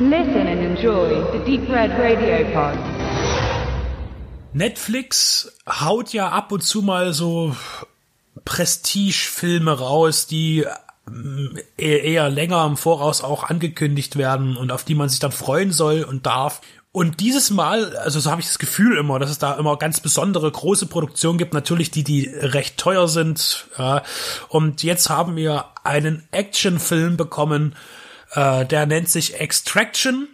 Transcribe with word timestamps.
Listen 0.00 0.48
and 0.48 0.60
enjoy 0.60 1.22
the 1.30 1.38
Deep 1.46 1.68
Red 1.70 1.92
Radio 1.92 2.44
Pod. 2.52 2.76
Netflix 4.52 5.56
haut 5.68 6.12
ja 6.12 6.30
ab 6.30 6.50
und 6.50 6.64
zu 6.64 6.82
mal 6.82 7.12
so 7.12 7.54
Prestige-Filme 8.44 9.70
raus, 9.78 10.26
die 10.26 10.66
ähm, 11.06 11.56
eher 11.76 12.28
länger 12.28 12.66
im 12.66 12.76
Voraus 12.76 13.22
auch 13.22 13.44
angekündigt 13.44 14.16
werden 14.16 14.56
und 14.56 14.72
auf 14.72 14.82
die 14.82 14.96
man 14.96 15.08
sich 15.08 15.20
dann 15.20 15.30
freuen 15.30 15.70
soll 15.70 16.02
und 16.02 16.26
darf. 16.26 16.60
Und 16.90 17.20
dieses 17.20 17.50
Mal, 17.50 17.96
also 17.96 18.18
so 18.18 18.32
habe 18.32 18.40
ich 18.40 18.48
das 18.48 18.58
Gefühl 18.58 18.98
immer, 18.98 19.20
dass 19.20 19.30
es 19.30 19.38
da 19.38 19.54
immer 19.54 19.76
ganz 19.76 20.00
besondere 20.00 20.50
große 20.50 20.86
Produktionen 20.86 21.38
gibt, 21.38 21.54
natürlich 21.54 21.92
die, 21.92 22.02
die 22.02 22.26
recht 22.26 22.78
teuer 22.78 23.06
sind. 23.06 23.68
Und 24.48 24.82
jetzt 24.82 25.08
haben 25.08 25.36
wir 25.36 25.66
einen 25.84 26.26
Actionfilm 26.32 27.16
bekommen, 27.16 27.76
äh, 28.34 28.64
der 28.64 28.86
nennt 28.86 29.08
sich 29.08 29.40
Extraction 29.40 30.28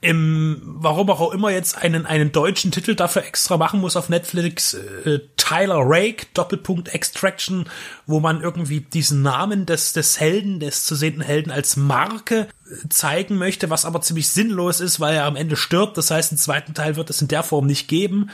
im, 0.00 0.62
warum 0.64 1.10
auch 1.10 1.32
immer 1.32 1.50
jetzt 1.50 1.76
einen, 1.76 2.06
einen 2.06 2.32
deutschen 2.32 2.70
Titel 2.70 2.94
dafür 2.94 3.24
extra 3.24 3.58
machen 3.58 3.80
muss 3.80 3.96
auf 3.96 4.08
Netflix, 4.08 4.72
äh, 4.72 5.20
Tyler 5.36 5.80
Rake, 5.80 6.26
Doppelpunkt 6.32 6.94
Extraction, 6.94 7.68
wo 8.06 8.18
man 8.20 8.40
irgendwie 8.40 8.80
diesen 8.80 9.20
Namen 9.20 9.66
des, 9.66 9.92
des 9.92 10.18
Helden, 10.18 10.60
des 10.60 10.84
zu 10.84 10.94
sehenden 10.94 11.22
Helden 11.22 11.50
als 11.50 11.76
Marke 11.76 12.48
äh, 12.70 12.88
zeigen 12.88 13.36
möchte, 13.36 13.68
was 13.68 13.84
aber 13.84 14.00
ziemlich 14.00 14.30
sinnlos 14.30 14.80
ist, 14.80 14.98
weil 14.98 15.14
er 15.14 15.24
am 15.24 15.36
Ende 15.36 15.56
stirbt. 15.56 15.98
Das 15.98 16.10
heißt, 16.10 16.32
einen 16.32 16.38
zweiten 16.38 16.72
Teil 16.72 16.96
wird 16.96 17.10
es 17.10 17.20
in 17.20 17.28
der 17.28 17.42
Form 17.42 17.66
nicht 17.66 17.86
geben. 17.86 18.30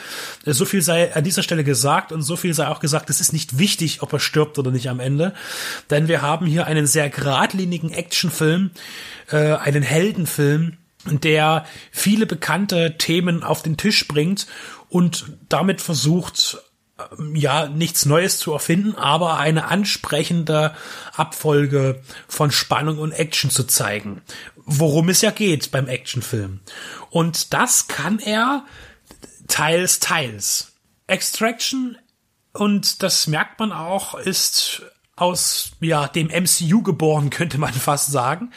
Äh, 0.46 0.52
so 0.52 0.64
viel 0.64 0.82
sei 0.82 1.12
an 1.12 1.24
dieser 1.24 1.42
Stelle 1.42 1.64
gesagt 1.64 2.12
und 2.12 2.22
so 2.22 2.36
viel 2.36 2.54
sei 2.54 2.68
auch 2.68 2.78
gesagt, 2.80 3.10
es 3.10 3.20
ist 3.20 3.32
nicht 3.32 3.58
wichtig, 3.58 4.00
ob 4.02 4.12
er 4.12 4.20
stirbt 4.20 4.60
oder 4.60 4.70
nicht 4.70 4.88
am 4.88 5.00
Ende. 5.00 5.34
Denn 5.90 6.06
wir 6.06 6.22
haben 6.22 6.46
hier 6.46 6.66
einen 6.66 6.86
sehr 6.86 7.10
geradlinigen 7.10 7.90
Actionfilm, 7.90 8.70
äh, 9.30 9.54
einen 9.54 9.82
Heldenfilm, 9.82 10.76
der 11.06 11.66
viele 11.90 12.26
bekannte 12.26 12.96
Themen 12.98 13.42
auf 13.42 13.62
den 13.62 13.76
Tisch 13.76 14.06
bringt 14.06 14.46
und 14.88 15.24
damit 15.48 15.80
versucht, 15.80 16.58
ähm, 17.18 17.34
ja, 17.34 17.68
nichts 17.68 18.06
Neues 18.06 18.38
zu 18.38 18.52
erfinden, 18.52 18.94
aber 18.94 19.38
eine 19.38 19.66
ansprechende 19.66 20.74
Abfolge 21.14 22.02
von 22.28 22.50
Spannung 22.50 22.98
und 22.98 23.12
Action 23.12 23.50
zu 23.50 23.64
zeigen. 23.64 24.22
Worum 24.56 25.08
es 25.08 25.22
ja 25.22 25.30
geht 25.30 25.70
beim 25.70 25.88
Actionfilm. 25.88 26.60
Und 27.10 27.52
das 27.52 27.88
kann 27.88 28.18
er 28.18 28.64
teils, 29.48 29.98
teils. 29.98 30.72
Extraction, 31.08 31.98
und 32.52 33.02
das 33.02 33.26
merkt 33.26 33.58
man 33.60 33.72
auch, 33.72 34.14
ist 34.14 34.82
aus 35.22 35.72
ja 35.80 36.08
dem 36.08 36.28
MCU 36.28 36.82
geboren, 36.82 37.30
könnte 37.30 37.58
man 37.58 37.72
fast 37.72 38.10
sagen. 38.10 38.50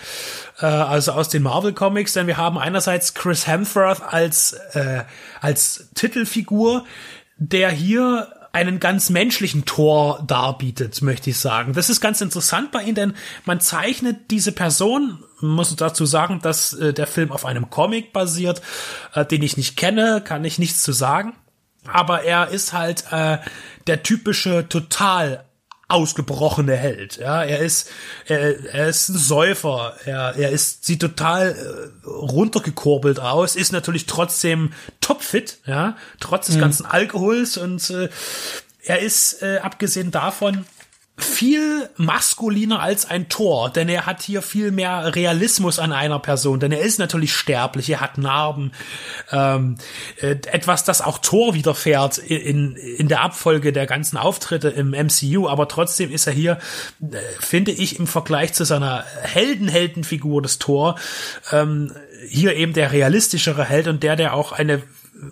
Äh, 0.59 0.66
also 0.66 1.11
aus 1.11 1.30
den 1.30 1.44
Marvel 1.44 1.73
Comics, 1.73 2.13
denn 2.13 2.27
wir 2.27 2.38
haben 2.38 2.57
einerseits 2.57 3.13
Chris 3.13 3.47
Hemsworth 3.47 4.02
als 4.02 4.53
äh, 4.73 5.03
als 5.41 5.89
Titelfigur, 5.94 6.85
der 7.38 7.69
hier 7.69 8.27
einen 8.55 8.80
ganz 8.80 9.09
menschlichen 9.09 9.66
Tor 9.66 10.23
darbietet, 10.25 11.02
möchte 11.02 11.30
ich 11.30 11.39
sagen. 11.39 11.73
Das 11.73 11.89
ist 11.89 11.99
ganz 11.99 12.22
interessant 12.22 12.72
bei 12.72 12.83
ihm, 12.83 12.95
denn 12.95 13.13
man 13.44 13.59
zeichnet 13.59 14.31
diese 14.31 14.53
Person, 14.53 15.22
muss 15.41 15.75
dazu 15.75 16.05
sagen, 16.05 16.39
dass 16.41 16.72
äh, 16.73 16.94
der 16.94 17.05
Film 17.05 17.33
auf 17.33 17.45
einem 17.45 17.69
Comic 17.69 18.13
basiert, 18.13 18.61
äh, 19.13 19.25
den 19.25 19.44
ich 19.44 19.57
nicht 19.57 19.75
kenne, 19.75 20.22
kann 20.22 20.45
ich 20.45 20.57
nichts 20.57 20.83
zu 20.83 20.94
sagen. 20.94 21.33
Aber 21.85 22.23
er 22.23 22.47
ist 22.47 22.73
halt 22.73 23.05
äh, 23.11 23.39
der 23.88 24.03
typische 24.03 24.67
total 24.69 25.44
ausgebrochene 25.88 26.75
Held. 26.75 27.17
Ja, 27.17 27.44
er 27.44 27.59
ist 27.59 27.89
er, 28.25 28.73
er 28.73 28.88
ist 28.88 29.09
ein 29.09 29.17
Säufer. 29.17 29.95
Er 30.05 30.36
er 30.36 30.50
ist 30.50 30.86
sieht 30.86 31.02
total 31.02 31.52
äh, 31.52 32.08
runtergekurbelt 32.08 33.19
aus, 33.19 33.55
ist 33.55 33.72
natürlich 33.72 34.06
trotzdem 34.06 34.72
topfit, 35.01 35.59
ja, 35.66 35.95
trotz 36.19 36.47
des 36.47 36.56
mhm. 36.56 36.62
ganzen 36.62 36.85
Alkohols 36.85 37.57
und 37.57 37.90
äh, 37.90 38.09
er 38.84 39.00
ist 39.00 39.41
äh, 39.41 39.59
abgesehen 39.59 40.12
davon 40.12 40.66
viel 41.17 41.89
maskuliner 41.95 42.81
als 42.81 43.05
ein 43.09 43.29
Tor, 43.29 43.69
denn 43.69 43.87
er 43.87 44.05
hat 44.05 44.21
hier 44.21 44.41
viel 44.41 44.71
mehr 44.71 45.15
Realismus 45.15 45.79
an 45.79 45.93
einer 45.93 46.19
Person, 46.19 46.59
denn 46.59 46.73
er 46.73 46.81
ist 46.81 46.99
natürlich 46.99 47.33
sterblich, 47.33 47.89
er 47.89 48.01
hat 48.01 48.17
Narben, 48.17 48.73
ähm, 49.31 49.77
äh, 50.19 50.31
etwas, 50.51 50.83
das 50.83 51.01
auch 51.01 51.19
Tor 51.19 51.53
widerfährt 51.53 52.17
in, 52.17 52.75
in 52.75 53.07
der 53.07 53.21
Abfolge 53.21 53.71
der 53.71 53.85
ganzen 53.85 54.17
Auftritte 54.17 54.67
im 54.67 54.91
MCU, 54.91 55.47
aber 55.47 55.69
trotzdem 55.69 56.11
ist 56.11 56.27
er 56.27 56.33
hier, 56.33 56.59
äh, 57.01 57.17
finde 57.39 57.71
ich, 57.71 57.97
im 57.97 58.07
Vergleich 58.07 58.51
zu 58.53 58.65
seiner 58.65 59.05
Helden-Heldenfigur 59.21 60.41
des 60.41 60.59
Tor, 60.59 60.99
ähm, 61.53 61.93
hier 62.27 62.55
eben 62.57 62.73
der 62.73 62.91
realistischere 62.91 63.63
Held 63.63 63.87
und 63.87 64.03
der, 64.03 64.17
der 64.17 64.33
auch 64.33 64.51
eine 64.51 64.83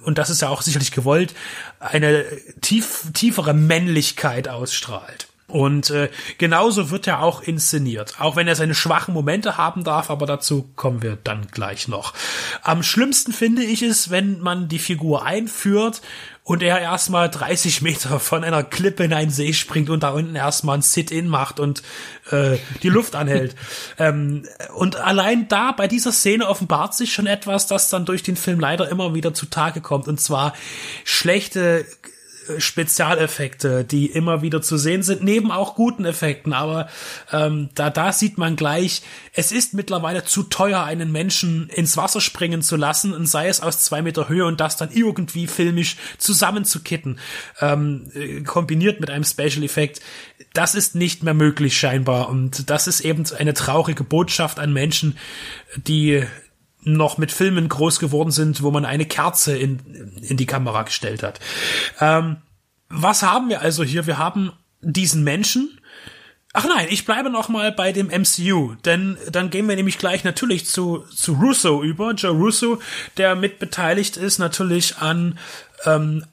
und 0.05 0.17
das 0.17 0.29
ist 0.29 0.41
ja 0.41 0.47
auch 0.47 0.61
sicherlich 0.61 0.93
gewollt, 0.93 1.33
eine 1.81 2.23
tief, 2.61 3.03
tiefere 3.13 3.53
Männlichkeit 3.53 4.47
ausstrahlt. 4.47 5.27
Und 5.53 5.91
äh, 5.91 6.09
genauso 6.39 6.89
wird 6.89 7.05
er 7.05 7.21
auch 7.21 7.43
inszeniert, 7.43 8.15
auch 8.19 8.35
wenn 8.35 8.47
er 8.47 8.55
seine 8.55 8.73
schwachen 8.73 9.13
Momente 9.13 9.55
haben 9.55 9.83
darf, 9.83 10.09
aber 10.09 10.25
dazu 10.25 10.67
kommen 10.75 11.03
wir 11.03 11.15
dann 11.23 11.45
gleich 11.51 11.87
noch. 11.87 12.15
Am 12.63 12.81
schlimmsten 12.81 13.31
finde 13.33 13.61
ich 13.61 13.83
es, 13.83 14.09
wenn 14.09 14.39
man 14.39 14.67
die 14.67 14.79
Figur 14.79 15.27
einführt 15.27 16.01
und 16.41 16.63
er 16.63 16.79
erstmal 16.79 17.29
30 17.29 17.83
Meter 17.83 18.19
von 18.19 18.43
einer 18.43 18.63
Klippe 18.63 19.03
in 19.03 19.13
einen 19.13 19.29
See 19.29 19.53
springt 19.53 19.91
und 19.91 20.01
da 20.01 20.09
unten 20.09 20.35
erstmal 20.35 20.79
ein 20.79 20.81
Sit-in 20.81 21.27
macht 21.27 21.59
und 21.59 21.83
äh, 22.31 22.57
die 22.81 22.89
Luft 22.89 23.13
anhält. 23.13 23.55
ähm, 23.99 24.47
und 24.73 24.95
allein 24.95 25.47
da 25.49 25.71
bei 25.71 25.87
dieser 25.87 26.11
Szene 26.11 26.49
offenbart 26.49 26.95
sich 26.95 27.13
schon 27.13 27.27
etwas, 27.27 27.67
das 27.67 27.91
dann 27.91 28.05
durch 28.05 28.23
den 28.23 28.37
Film 28.37 28.59
leider 28.59 28.89
immer 28.89 29.13
wieder 29.13 29.35
zutage 29.35 29.81
kommt, 29.81 30.07
und 30.07 30.19
zwar 30.19 30.53
schlechte 31.03 31.85
Spezialeffekte, 32.57 33.83
die 33.83 34.07
immer 34.07 34.41
wieder 34.41 34.61
zu 34.61 34.77
sehen 34.77 35.03
sind, 35.03 35.23
neben 35.23 35.51
auch 35.51 35.75
guten 35.75 36.05
Effekten. 36.05 36.53
Aber 36.53 36.87
ähm, 37.31 37.69
da, 37.75 37.89
da 37.89 38.11
sieht 38.11 38.37
man 38.37 38.55
gleich, 38.55 39.01
es 39.33 39.51
ist 39.51 39.73
mittlerweile 39.73 40.23
zu 40.23 40.43
teuer, 40.43 40.83
einen 40.83 41.11
Menschen 41.11 41.69
ins 41.69 41.97
Wasser 41.97 42.21
springen 42.21 42.61
zu 42.61 42.75
lassen, 42.75 43.13
und 43.13 43.27
sei 43.27 43.47
es 43.47 43.61
aus 43.61 43.83
zwei 43.83 44.01
Meter 44.01 44.29
Höhe 44.29 44.45
und 44.45 44.59
das 44.59 44.77
dann 44.77 44.91
irgendwie 44.91 45.47
filmisch 45.47 45.97
zusammenzukitten, 46.17 47.19
ähm, 47.61 48.11
äh, 48.13 48.41
kombiniert 48.41 48.99
mit 48.99 49.09
einem 49.09 49.23
Special 49.23 49.63
Effekt. 49.63 50.01
Das 50.53 50.75
ist 50.75 50.95
nicht 50.95 51.23
mehr 51.23 51.33
möglich 51.33 51.77
scheinbar. 51.77 52.29
Und 52.29 52.69
das 52.69 52.87
ist 52.87 53.01
eben 53.01 53.23
eine 53.37 53.53
traurige 53.53 54.03
Botschaft 54.03 54.59
an 54.59 54.73
Menschen, 54.73 55.17
die 55.75 56.23
noch 56.83 57.17
mit 57.17 57.31
Filmen 57.31 57.69
groß 57.69 57.99
geworden 57.99 58.31
sind, 58.31 58.63
wo 58.63 58.71
man 58.71 58.85
eine 58.85 59.05
Kerze 59.05 59.57
in, 59.57 59.79
in 60.21 60.37
die 60.37 60.45
Kamera 60.45 60.83
gestellt 60.83 61.23
hat. 61.23 61.39
Ähm, 61.99 62.37
was 62.89 63.23
haben 63.23 63.49
wir 63.49 63.61
also 63.61 63.83
hier? 63.83 64.07
Wir 64.07 64.17
haben 64.17 64.51
diesen 64.81 65.23
Menschen. 65.23 65.79
Ach 66.53 66.65
nein, 66.65 66.87
ich 66.89 67.05
bleibe 67.05 67.31
noch 67.31 67.49
mal 67.49 67.71
bei 67.71 67.91
dem 67.91 68.07
MCU, 68.07 68.75
denn 68.85 69.17
dann 69.31 69.49
gehen 69.49 69.67
wir 69.67 69.75
nämlich 69.75 69.97
gleich 69.97 70.23
natürlich 70.23 70.67
zu, 70.67 71.03
zu 71.15 71.33
Russo 71.33 71.81
über, 71.81 72.11
Joe 72.11 72.31
Russo, 72.31 72.79
der 73.17 73.35
mitbeteiligt 73.35 74.17
ist 74.17 74.37
natürlich 74.37 74.97
an 74.97 75.39
ähm, 75.85 76.23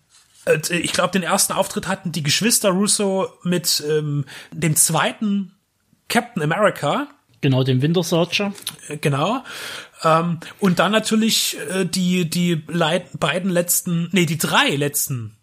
äh, 0.44 0.58
ich 0.76 0.92
glaube, 0.92 1.12
den 1.12 1.22
ersten 1.22 1.52
Auftritt 1.52 1.88
hatten 1.88 2.12
die 2.12 2.22
Geschwister 2.22 2.70
Russo 2.70 3.28
mit 3.42 3.82
ähm, 3.88 4.24
dem 4.52 4.76
zweiten 4.76 5.52
Captain 6.08 6.42
America. 6.42 7.08
Genau, 7.40 7.64
dem 7.64 7.82
Winter 7.82 8.02
Soldier. 8.02 8.52
Äh, 8.88 8.98
genau. 8.98 9.42
Ähm, 10.02 10.40
und 10.58 10.78
dann 10.78 10.92
natürlich 10.92 11.56
äh, 11.70 11.84
die, 11.84 12.28
die 12.28 12.62
Leit 12.68 13.18
beiden 13.18 13.50
letzten, 13.50 14.08
nee, 14.12 14.26
die 14.26 14.38
drei 14.38 14.70
letzten. 14.70 15.36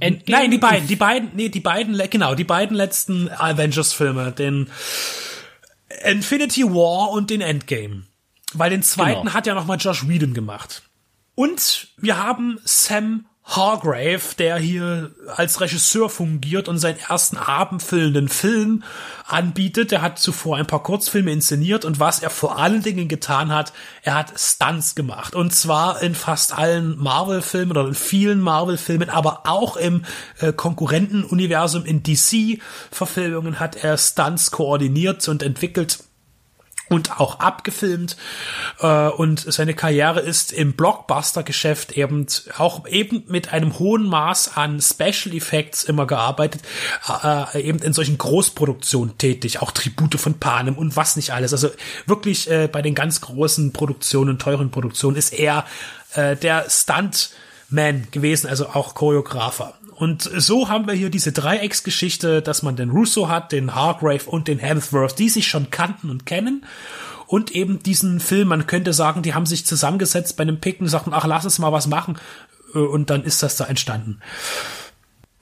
Endgame? 0.00 0.38
Nein, 0.38 0.50
die 0.50 0.58
beiden, 0.58 0.88
die 0.88 0.96
beiden, 0.96 1.30
nee, 1.34 1.48
die 1.48 1.60
beiden, 1.60 1.98
genau, 2.10 2.34
die 2.34 2.44
beiden 2.44 2.76
letzten 2.76 3.28
Avengers-Filme, 3.28 4.32
den 4.32 4.70
Infinity 6.04 6.64
War 6.64 7.10
und 7.10 7.30
den 7.30 7.40
Endgame. 7.40 8.04
Weil 8.54 8.70
den 8.70 8.82
zweiten 8.82 9.22
genau. 9.22 9.34
hat 9.34 9.46
ja 9.46 9.54
noch 9.54 9.66
mal 9.66 9.76
Josh 9.76 10.08
Whedon 10.08 10.34
gemacht. 10.34 10.82
Und 11.34 11.88
wir 11.96 12.16
haben 12.16 12.58
Sam 12.64 13.26
Hargrave, 13.48 14.20
der 14.36 14.58
hier 14.58 15.10
als 15.34 15.62
Regisseur 15.62 16.10
fungiert 16.10 16.68
und 16.68 16.78
seinen 16.78 16.98
ersten 16.98 17.38
abendfüllenden 17.38 18.28
Film 18.28 18.84
anbietet. 19.26 19.90
Er 19.90 20.02
hat 20.02 20.18
zuvor 20.18 20.58
ein 20.58 20.66
paar 20.66 20.82
Kurzfilme 20.82 21.32
inszeniert 21.32 21.86
und 21.86 21.98
was 21.98 22.20
er 22.20 22.28
vor 22.28 22.58
allen 22.58 22.82
Dingen 22.82 23.08
getan 23.08 23.50
hat, 23.52 23.72
er 24.02 24.16
hat 24.16 24.38
Stunts 24.38 24.94
gemacht. 24.94 25.34
Und 25.34 25.54
zwar 25.54 26.02
in 26.02 26.14
fast 26.14 26.56
allen 26.56 26.98
Marvel-Filmen 26.98 27.70
oder 27.70 27.88
in 27.88 27.94
vielen 27.94 28.40
Marvel-Filmen, 28.40 29.08
aber 29.08 29.42
auch 29.46 29.78
im 29.78 30.04
äh, 30.40 30.52
Konkurrentenuniversum 30.52 31.86
in 31.86 32.02
DC-Verfilmungen 32.02 33.58
hat 33.58 33.82
er 33.82 33.96
Stunts 33.96 34.50
koordiniert 34.50 35.26
und 35.26 35.42
entwickelt 35.42 36.00
und 36.88 37.20
auch 37.20 37.40
abgefilmt 37.40 38.16
äh, 38.80 39.08
und 39.08 39.40
seine 39.40 39.74
Karriere 39.74 40.20
ist 40.20 40.52
im 40.52 40.74
Blockbuster-Geschäft 40.74 41.92
eben 41.92 42.26
auch 42.56 42.86
eben 42.86 43.24
mit 43.28 43.52
einem 43.52 43.78
hohen 43.78 44.06
Maß 44.06 44.56
an 44.56 44.80
Special 44.80 45.34
Effects 45.34 45.84
immer 45.84 46.06
gearbeitet, 46.06 46.62
äh, 47.22 47.62
eben 47.62 47.78
in 47.80 47.92
solchen 47.92 48.18
Großproduktionen 48.18 49.18
tätig, 49.18 49.60
auch 49.60 49.70
Tribute 49.70 50.18
von 50.18 50.38
Panem 50.38 50.76
und 50.76 50.96
was 50.96 51.16
nicht 51.16 51.32
alles. 51.32 51.52
Also 51.52 51.70
wirklich 52.06 52.50
äh, 52.50 52.68
bei 52.68 52.82
den 52.82 52.94
ganz 52.94 53.20
großen 53.20 53.72
Produktionen, 53.72 54.38
teuren 54.38 54.70
Produktionen 54.70 55.16
ist 55.16 55.32
er 55.32 55.64
äh, 56.14 56.36
der 56.36 56.66
Stuntman 56.68 58.08
gewesen, 58.10 58.48
also 58.48 58.68
auch 58.68 58.94
Choreografer. 58.94 59.74
Und 59.98 60.30
so 60.32 60.68
haben 60.68 60.86
wir 60.86 60.94
hier 60.94 61.10
diese 61.10 61.32
Dreiecksgeschichte, 61.32 62.40
dass 62.40 62.62
man 62.62 62.76
den 62.76 62.90
Russo 62.90 63.28
hat, 63.28 63.50
den 63.50 63.74
Hargrave 63.74 64.30
und 64.30 64.46
den 64.46 64.60
Hemsworth, 64.60 65.18
die 65.18 65.28
sich 65.28 65.48
schon 65.48 65.70
kannten 65.70 66.08
und 66.08 66.24
kennen. 66.24 66.64
Und 67.26 67.50
eben 67.50 67.82
diesen 67.82 68.20
Film, 68.20 68.46
man 68.46 68.68
könnte 68.68 68.92
sagen, 68.92 69.22
die 69.22 69.34
haben 69.34 69.44
sich 69.44 69.66
zusammengesetzt 69.66 70.36
bei 70.36 70.42
einem 70.42 70.60
Picken 70.60 70.84
und 70.84 70.88
sagten, 70.88 71.12
ach, 71.12 71.26
lass 71.26 71.44
uns 71.44 71.58
mal 71.58 71.72
was 71.72 71.88
machen. 71.88 72.16
Äh, 72.74 72.78
und 72.78 73.10
dann 73.10 73.24
ist 73.24 73.42
das 73.42 73.56
da 73.56 73.64
entstanden. 73.64 74.20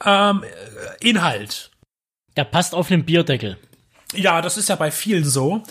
Ähm, 0.03 0.43
Inhalt. 1.01 1.71
Der 2.39 2.45
passt 2.45 2.75
auf 2.75 2.89
den 2.89 3.05
Bierdeckel. 3.05 3.59
Ja, 4.15 4.41
das 4.41 4.57
ist 4.57 4.71
ja 4.71 4.77
bei 4.77 4.91
vielen 4.91 5.25
so. 5.25 5.65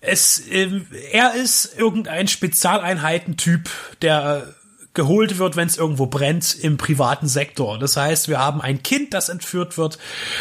Es, 0.00 0.40
äh, 0.48 0.80
er 1.12 1.34
ist 1.34 1.78
irgendein 1.78 2.26
Spezialeinheitentyp, 2.26 3.70
der 4.02 4.55
geholt 4.96 5.38
wird, 5.38 5.54
wenn 5.54 5.68
es 5.68 5.76
irgendwo 5.76 6.06
brennt 6.06 6.56
im 6.58 6.76
privaten 6.76 7.28
Sektor. 7.28 7.78
Das 7.78 7.96
heißt, 7.96 8.28
wir 8.28 8.38
haben 8.40 8.60
ein 8.60 8.82
Kind, 8.82 9.14
das 9.14 9.28
entführt 9.28 9.78
wird 9.78 9.98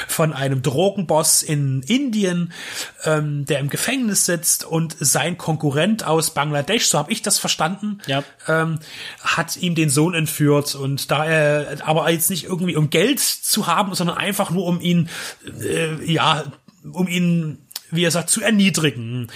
von 0.07 0.34
einem 0.34 0.63
Drogenboss 0.63 1.44
in 1.44 1.84
Indien, 1.84 2.52
ähm, 3.04 3.46
der 3.46 3.60
im 3.60 3.69
Gefängnis 3.69 4.25
sitzt 4.25 4.63
und 4.63 4.96
sein 5.00 5.38
Konkurrent 5.38 6.07
aus 6.07 6.31
Bangladesch, 6.34 6.88
so 6.88 6.98
habe 6.98 7.12
ich 7.12 7.22
das 7.22 7.38
verstanden, 7.38 8.00
ja. 8.07 8.24
ähm, 8.48 8.80
hat 9.22 9.57
ihm 9.57 9.75
den 9.75 9.92
Sohn 9.92 10.16
entführt 10.16 10.74
und 10.74 11.12
da 11.12 11.25
er 11.25 11.88
aber 11.88 12.10
jetzt 12.10 12.31
nicht 12.31 12.46
irgendwie 12.46 12.75
um 12.75 12.90
Geld 12.90 13.19
zu 13.19 13.68
haben, 13.68 13.94
sondern 13.94 14.18
einfach 14.18 14.50
nur 14.50 14.66
um 14.66 14.81
ihn, 14.81 15.10
äh, 15.62 16.12
ja, 16.12 16.46
um 16.92 17.08
ihn 17.08 17.60
wie 17.92 18.04
er 18.04 18.12
sagt, 18.12 18.30
zu 18.30 18.42
erniedrigen. 18.42 19.30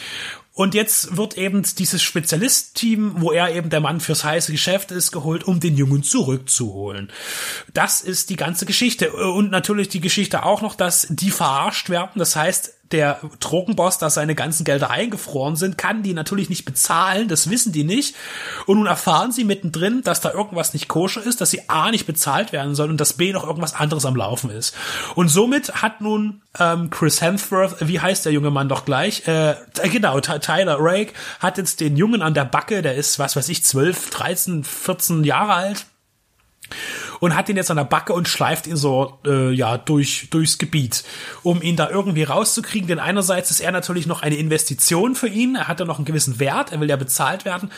Und 0.54 0.74
jetzt 0.74 1.16
wird 1.16 1.38
eben 1.38 1.64
dieses 1.78 2.02
Spezialistteam, 2.02 3.22
wo 3.22 3.32
er 3.32 3.56
eben 3.56 3.70
der 3.70 3.80
Mann 3.80 4.02
fürs 4.02 4.24
heiße 4.24 4.52
Geschäft 4.52 4.92
ist, 4.92 5.12
geholt, 5.12 5.46
um 5.46 5.60
den 5.60 5.78
Jungen 5.78 6.04
zurückzuholen. 6.04 7.12
Das 7.74 8.02
ist 8.02 8.30
die 8.30 8.36
ganze 8.36 8.66
Geschichte. 8.66 9.12
Und 9.14 9.52
natürlich 9.52 9.90
die 9.90 10.02
Geschichte 10.02 10.44
auch 10.44 10.62
noch, 10.62 10.76
dass 10.76 11.08
die 11.10 11.32
verarscht 11.32 11.90
werden. 11.90 12.12
Das 12.16 12.36
heißt, 12.36 12.74
der 12.92 13.20
Drogenboss, 13.40 13.98
dass 13.98 14.16
seine 14.16 14.36
ganzen 14.36 14.64
Gelder 14.64 14.90
eingefroren 14.90 15.56
sind, 15.56 15.78
kann 15.78 16.04
die 16.04 16.14
natürlich 16.14 16.50
nicht 16.50 16.66
bezahlen, 16.66 17.28
das 17.28 17.50
wissen 17.50 17.72
die 17.72 17.84
nicht. 17.84 18.16
Und 18.66 18.78
nun 18.78 18.88
erfahren 18.88 19.32
sie 19.32 19.44
mittendrin, 19.44 20.02
dass 20.04 20.22
da 20.22 20.32
irgendwas 20.32 20.74
nicht 20.74 20.88
koscher 20.88 21.24
ist, 21.24 21.42
dass 21.42 21.52
sie 21.52 21.70
A 21.70 21.92
nicht 21.92 22.08
bezahlt 22.08 22.52
werden 22.52 22.76
sollen 22.76 22.92
und 22.92 23.02
dass 23.02 23.14
B 23.14 23.32
noch 23.32 23.46
irgendwas 23.46 23.76
anderes 23.76 24.06
am 24.06 24.16
Laufen 24.16 24.50
ist. 24.50 24.76
Und 25.16 25.30
somit 25.30 25.82
hat 25.82 26.02
nun 26.02 26.42
ähm, 26.60 26.90
Chris 26.90 27.22
Hemsworth, 27.22 27.76
wie 27.80 28.00
heißt 28.00 28.26
der 28.26 28.34
junge 28.34 28.52
Mann 28.52 28.70
doch 28.70 28.86
gleich, 28.86 29.28
äh, 29.28 29.56
genau, 29.92 30.20
Tyler 30.20 30.78
Rake, 30.80 31.14
hat 31.40 31.58
jetzt 31.58 31.80
den 31.80 31.96
Jungen 31.96 32.22
an 32.22 32.34
der 32.34 32.46
Backe, 32.46 32.82
der 32.82 32.96
ist, 32.96 33.20
was 33.20 33.36
weiß 33.36 33.50
ich, 33.50 33.64
12, 33.64 34.10
13, 34.10 34.64
14 34.64 35.24
Jahre 35.24 35.54
alt 35.54 35.86
und 37.20 37.36
hat 37.36 37.50
ihn 37.50 37.58
jetzt 37.58 37.72
an 37.72 37.78
der 37.78 37.84
Backe 37.84 38.14
und 38.14 38.28
schleift 38.28 38.68
ihn 38.68 38.76
so 38.76 39.20
äh, 39.26 39.52
ja 39.52 39.78
durch 39.78 40.28
durchs 40.30 40.58
Gebiet, 40.58 41.04
um 41.44 41.62
ihn 41.62 41.76
da 41.76 41.90
irgendwie 41.90 42.24
rauszukriegen. 42.24 42.88
Denn 42.88 43.00
einerseits 43.00 43.52
ist 43.52 43.60
er 43.60 43.72
natürlich 43.72 44.08
noch 44.08 44.22
eine 44.22 44.36
Investition 44.36 45.16
für 45.16 45.28
ihn, 45.28 45.56
er 45.56 45.68
hat 45.68 45.80
ja 45.80 45.86
noch 45.86 45.98
einen 45.98 46.06
gewissen 46.06 46.40
Wert, 46.40 46.72
er 46.72 46.80
will 46.80 46.90
ja 46.90 46.96
bezahlt 46.96 47.46
werden. 47.46 47.72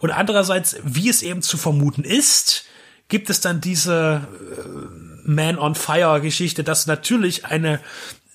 Und 0.00 0.10
andererseits, 0.10 0.76
wie 0.84 1.08
es 1.08 1.22
eben 1.22 1.42
zu 1.42 1.56
vermuten 1.56 2.04
ist, 2.04 2.64
gibt 3.08 3.30
es 3.30 3.40
dann 3.40 3.60
diese 3.60 4.26
äh, 4.56 5.28
Man 5.28 5.58
on 5.58 5.74
Fire 5.74 6.20
Geschichte, 6.20 6.64
dass 6.64 6.86
natürlich 6.86 7.44
eine 7.46 7.80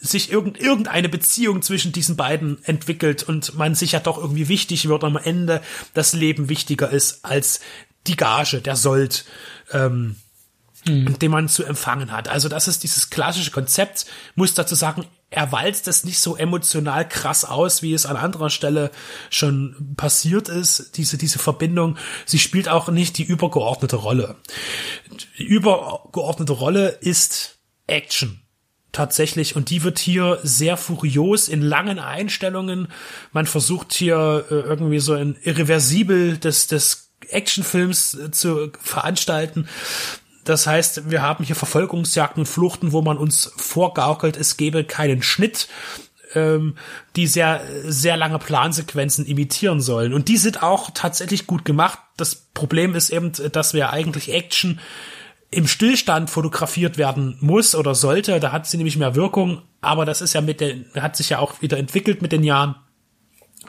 sich 0.03 0.31
irgend, 0.31 0.59
irgendeine 0.59 1.07
Beziehung 1.07 1.61
zwischen 1.61 1.93
diesen 1.93 2.17
beiden 2.17 2.61
entwickelt 2.65 3.23
und 3.23 3.55
man 3.57 3.73
sich 3.73 3.93
ja 3.93 4.01
doch 4.01 4.17
irgendwie 4.17 4.49
wichtig 4.49 4.89
wird 4.89 5.05
am 5.05 5.15
Ende 5.15 5.61
das 5.93 6.11
Leben 6.11 6.49
wichtiger 6.49 6.89
ist 6.89 7.23
als 7.23 7.61
die 8.05 8.17
Gage, 8.17 8.59
der 8.59 8.75
Sold. 8.75 9.23
Ähm, 9.71 10.17
mhm. 10.85 11.17
den 11.19 11.31
man 11.31 11.49
zu 11.49 11.63
empfangen 11.63 12.11
hat. 12.11 12.27
Also 12.27 12.49
das 12.49 12.67
ist 12.67 12.83
dieses 12.83 13.09
klassische 13.09 13.51
Konzept, 13.51 14.05
muss 14.35 14.53
dazu 14.53 14.75
sagen, 14.75 15.05
er 15.29 15.51
walzt 15.51 15.87
es 15.87 16.03
nicht 16.03 16.19
so 16.19 16.35
emotional 16.35 17.07
krass 17.07 17.43
aus, 17.43 17.81
wie 17.81 17.93
es 17.93 18.05
an 18.05 18.17
anderer 18.17 18.49
Stelle 18.49 18.91
schon 19.29 19.95
passiert 19.97 20.47
ist, 20.47 20.97
diese, 20.97 21.17
diese 21.17 21.39
Verbindung. 21.39 21.97
Sie 22.25 22.39
spielt 22.39 22.69
auch 22.69 22.89
nicht 22.89 23.17
die 23.17 23.23
übergeordnete 23.23 23.95
Rolle. 23.95 24.35
Die 25.39 25.43
übergeordnete 25.43 26.53
Rolle 26.53 26.89
ist 26.89 27.57
Action 27.87 28.43
tatsächlich 28.91 29.55
und 29.55 29.71
die 29.71 29.83
wird 29.83 29.97
hier 29.97 30.39
sehr 30.43 30.77
furios 30.77 31.49
in 31.49 31.61
langen 31.61 31.97
Einstellungen. 31.97 32.87
Man 33.31 33.47
versucht 33.47 33.91
hier 33.91 34.45
äh, 34.49 34.53
irgendwie 34.53 34.99
so 34.99 35.13
ein 35.13 35.35
irreversibel 35.41 36.37
des 36.37 36.67
des 36.67 37.11
Actionfilms 37.29 38.13
äh, 38.13 38.31
zu 38.31 38.71
veranstalten. 38.79 39.67
Das 40.43 40.67
heißt, 40.67 41.09
wir 41.09 41.21
haben 41.21 41.43
hier 41.43 41.55
Verfolgungsjagden 41.55 42.41
und 42.41 42.47
Fluchten, 42.47 42.91
wo 42.91 43.01
man 43.01 43.17
uns 43.17 43.53
vorgaukelt, 43.57 44.37
es 44.37 44.57
gäbe 44.57 44.83
keinen 44.83 45.21
Schnitt, 45.21 45.67
ähm, 46.35 46.75
die 47.15 47.27
sehr, 47.27 47.61
sehr 47.85 48.17
lange 48.17 48.39
Plansequenzen 48.39 49.25
imitieren 49.25 49.81
sollen. 49.81 50.13
Und 50.13 50.27
die 50.27 50.37
sind 50.37 50.63
auch 50.63 50.91
tatsächlich 50.93 51.47
gut 51.47 51.65
gemacht. 51.65 51.99
Das 52.17 52.35
Problem 52.35 52.95
ist 52.95 53.09
eben, 53.09 53.31
dass 53.51 53.73
wir 53.73 53.91
eigentlich 53.91 54.33
Action 54.33 54.79
im 55.51 55.67
Stillstand 55.67 56.29
fotografiert 56.29 56.97
werden 56.97 57.37
muss 57.39 57.75
oder 57.75 57.95
sollte. 57.95 58.39
Da 58.39 58.51
hat 58.51 58.67
sie 58.67 58.77
nämlich 58.77 58.97
mehr 58.97 59.15
Wirkung. 59.15 59.61
Aber 59.81 60.05
das 60.05 60.21
ist 60.21 60.33
ja 60.33 60.41
mit 60.41 60.61
der, 60.61 60.77
hat 60.95 61.15
sich 61.15 61.29
ja 61.29 61.39
auch 61.39 61.61
wieder 61.61 61.77
entwickelt 61.77 62.21
mit 62.21 62.31
den 62.31 62.43
Jahren. 62.43 62.75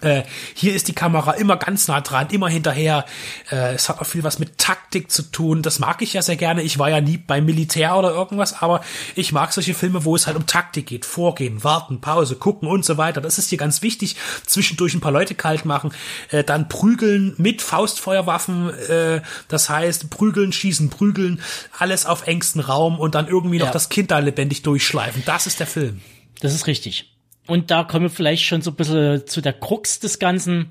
Äh, 0.01 0.23
hier 0.55 0.75
ist 0.75 0.89
die 0.89 0.93
Kamera 0.93 1.33
immer 1.33 1.57
ganz 1.57 1.89
nah 1.89 2.01
dran, 2.01 2.29
immer 2.31 2.49
hinterher. 2.49 3.05
Äh, 3.51 3.75
es 3.75 3.89
hat 3.89 4.01
auch 4.01 4.07
viel 4.07 4.25
was 4.25 4.39
mit 4.39 4.59
Taktik 4.59 5.11
zu 5.11 5.23
tun. 5.23 5.63
Das 5.63 5.79
mag 5.79 6.03
ich 6.03 6.13
ja 6.13 6.23
sehr 6.23 6.37
gerne. 6.37 6.63
Ich 6.63 6.79
war 6.79 6.91
ja 6.91 7.01
nie 7.01 7.17
beim 7.17 7.45
Militär 7.45 7.97
oder 7.97 8.11
irgendwas, 8.11 8.63
aber 8.63 8.83
ich 9.15 9.33
mag 9.33 9.53
solche 9.53 9.75
Filme, 9.75 10.05
wo 10.05 10.17
es 10.17 10.27
halt 10.27 10.37
um 10.37 10.47
Taktik 10.47 10.87
geht. 10.87 11.05
Vorgehen, 11.07 11.65
warten, 11.65 12.01
Pause, 12.01 12.37
gucken 12.37 12.69
und 12.69 12.85
so 12.85 12.97
weiter. 12.97 13.21
Das 13.21 13.39
ist 13.39 13.49
hier 13.49 13.59
ganz 13.59 13.83
wichtig. 13.83 14.17
Zwischendurch 14.45 14.95
ein 14.95 15.01
paar 15.01 15.13
Leute 15.13 15.35
kalt 15.35 15.65
machen. 15.65 15.93
Äh, 16.31 16.45
dann 16.45 16.69
prügeln 16.69 17.35
mit 17.39 17.63
Faustfeuerwaffen. 17.63 18.71
Äh, 18.89 19.23
das 19.49 19.71
heißt, 19.71 20.11
prügeln, 20.11 20.53
schießen, 20.53 20.91
prügeln. 20.91 21.41
Alles 21.79 22.05
auf 22.05 22.27
engstem 22.27 22.63
Raum 22.63 22.99
und 22.99 23.15
dann 23.15 23.29
irgendwie 23.29 23.59
noch 23.59 23.67
ja. 23.67 23.73
das 23.73 23.89
Kind 23.89 24.11
da 24.11 24.19
lebendig 24.19 24.63
durchschleifen. 24.63 25.23
Das 25.25 25.47
ist 25.47 25.61
der 25.61 25.67
Film. 25.67 26.01
Das 26.41 26.53
ist 26.53 26.67
richtig. 26.67 27.14
Und 27.47 27.71
da 27.71 27.85
kommen 27.85 28.07
wir 28.07 28.11
vielleicht 28.11 28.45
schon 28.45 28.63
so 28.63 28.71
ein 28.71 28.77
bisschen 28.77 29.27
zu 29.27 29.41
der 29.41 29.53
Krux 29.53 30.01
des 30.01 30.19
Ganzen. 30.19 30.71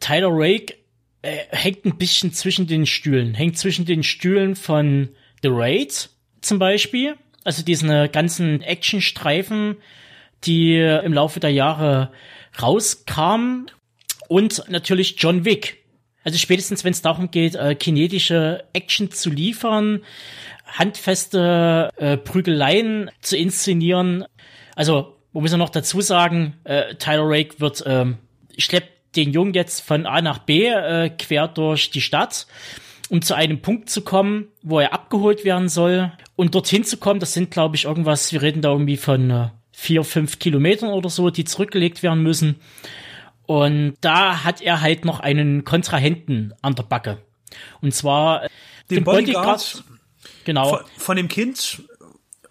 Tyler 0.00 0.30
Rake 0.30 0.74
äh, 1.22 1.38
hängt 1.50 1.84
ein 1.84 1.96
bisschen 1.96 2.32
zwischen 2.32 2.66
den 2.66 2.86
Stühlen. 2.86 3.34
Hängt 3.34 3.58
zwischen 3.58 3.86
den 3.86 4.02
Stühlen 4.02 4.56
von 4.56 5.08
The 5.42 5.48
Raid 5.50 6.10
zum 6.40 6.58
Beispiel. 6.58 7.16
Also 7.44 7.62
diesen 7.62 8.12
ganzen 8.12 8.60
Actionstreifen, 8.60 9.76
die 10.44 10.76
im 10.76 11.12
Laufe 11.14 11.40
der 11.40 11.50
Jahre 11.50 12.12
rauskamen. 12.60 13.70
Und 14.28 14.64
natürlich 14.68 15.16
John 15.18 15.44
Wick. 15.44 15.78
Also 16.22 16.38
spätestens, 16.38 16.84
wenn 16.84 16.92
es 16.92 17.02
darum 17.02 17.30
geht, 17.30 17.54
äh, 17.54 17.74
kinetische 17.74 18.64
Action 18.72 19.10
zu 19.10 19.30
liefern, 19.30 20.02
handfeste 20.66 21.90
äh, 21.96 22.16
Prügeleien 22.18 23.10
zu 23.22 23.36
inszenieren. 23.36 24.24
Also 24.76 25.16
wo 25.32 25.40
muss 25.40 25.50
man 25.50 25.60
noch 25.60 25.70
dazu 25.70 26.00
sagen, 26.00 26.54
äh, 26.64 26.94
Tyler 26.96 27.24
Rake 27.24 27.60
wird, 27.60 27.82
ähm, 27.86 28.18
schleppt 28.58 29.16
den 29.16 29.32
Jungen 29.32 29.54
jetzt 29.54 29.80
von 29.80 30.06
A 30.06 30.20
nach 30.22 30.38
B 30.38 30.66
äh, 30.68 31.10
quer 31.10 31.48
durch 31.48 31.90
die 31.90 32.00
Stadt, 32.00 32.46
um 33.08 33.22
zu 33.22 33.34
einem 33.34 33.60
Punkt 33.60 33.90
zu 33.90 34.02
kommen, 34.02 34.48
wo 34.62 34.78
er 34.80 34.92
abgeholt 34.92 35.44
werden 35.44 35.68
soll. 35.68 36.12
Und 36.36 36.54
dorthin 36.54 36.84
zu 36.84 36.96
kommen, 36.96 37.20
das 37.20 37.34
sind, 37.34 37.50
glaube 37.50 37.76
ich, 37.76 37.84
irgendwas, 37.84 38.32
wir 38.32 38.42
reden 38.42 38.62
da 38.62 38.70
irgendwie 38.70 38.96
von 38.96 39.30
äh, 39.30 39.48
vier, 39.72 40.04
fünf 40.04 40.38
Kilometern 40.38 40.90
oder 40.90 41.10
so, 41.10 41.30
die 41.30 41.44
zurückgelegt 41.44 42.02
werden 42.02 42.22
müssen. 42.22 42.56
Und 43.46 43.94
da 44.00 44.44
hat 44.44 44.60
er 44.60 44.80
halt 44.80 45.04
noch 45.04 45.18
einen 45.18 45.64
Kontrahenten 45.64 46.54
an 46.62 46.76
der 46.76 46.84
Backe. 46.84 47.18
Und 47.80 47.92
zwar 47.92 48.42
den, 48.90 48.96
den 48.96 49.04
Bodyguard, 49.04 49.44
Bodyguard 49.44 49.84
genau. 50.44 50.68
Von, 50.68 50.80
von, 50.96 51.16
dem 51.16 51.28
Kind, 51.28 51.82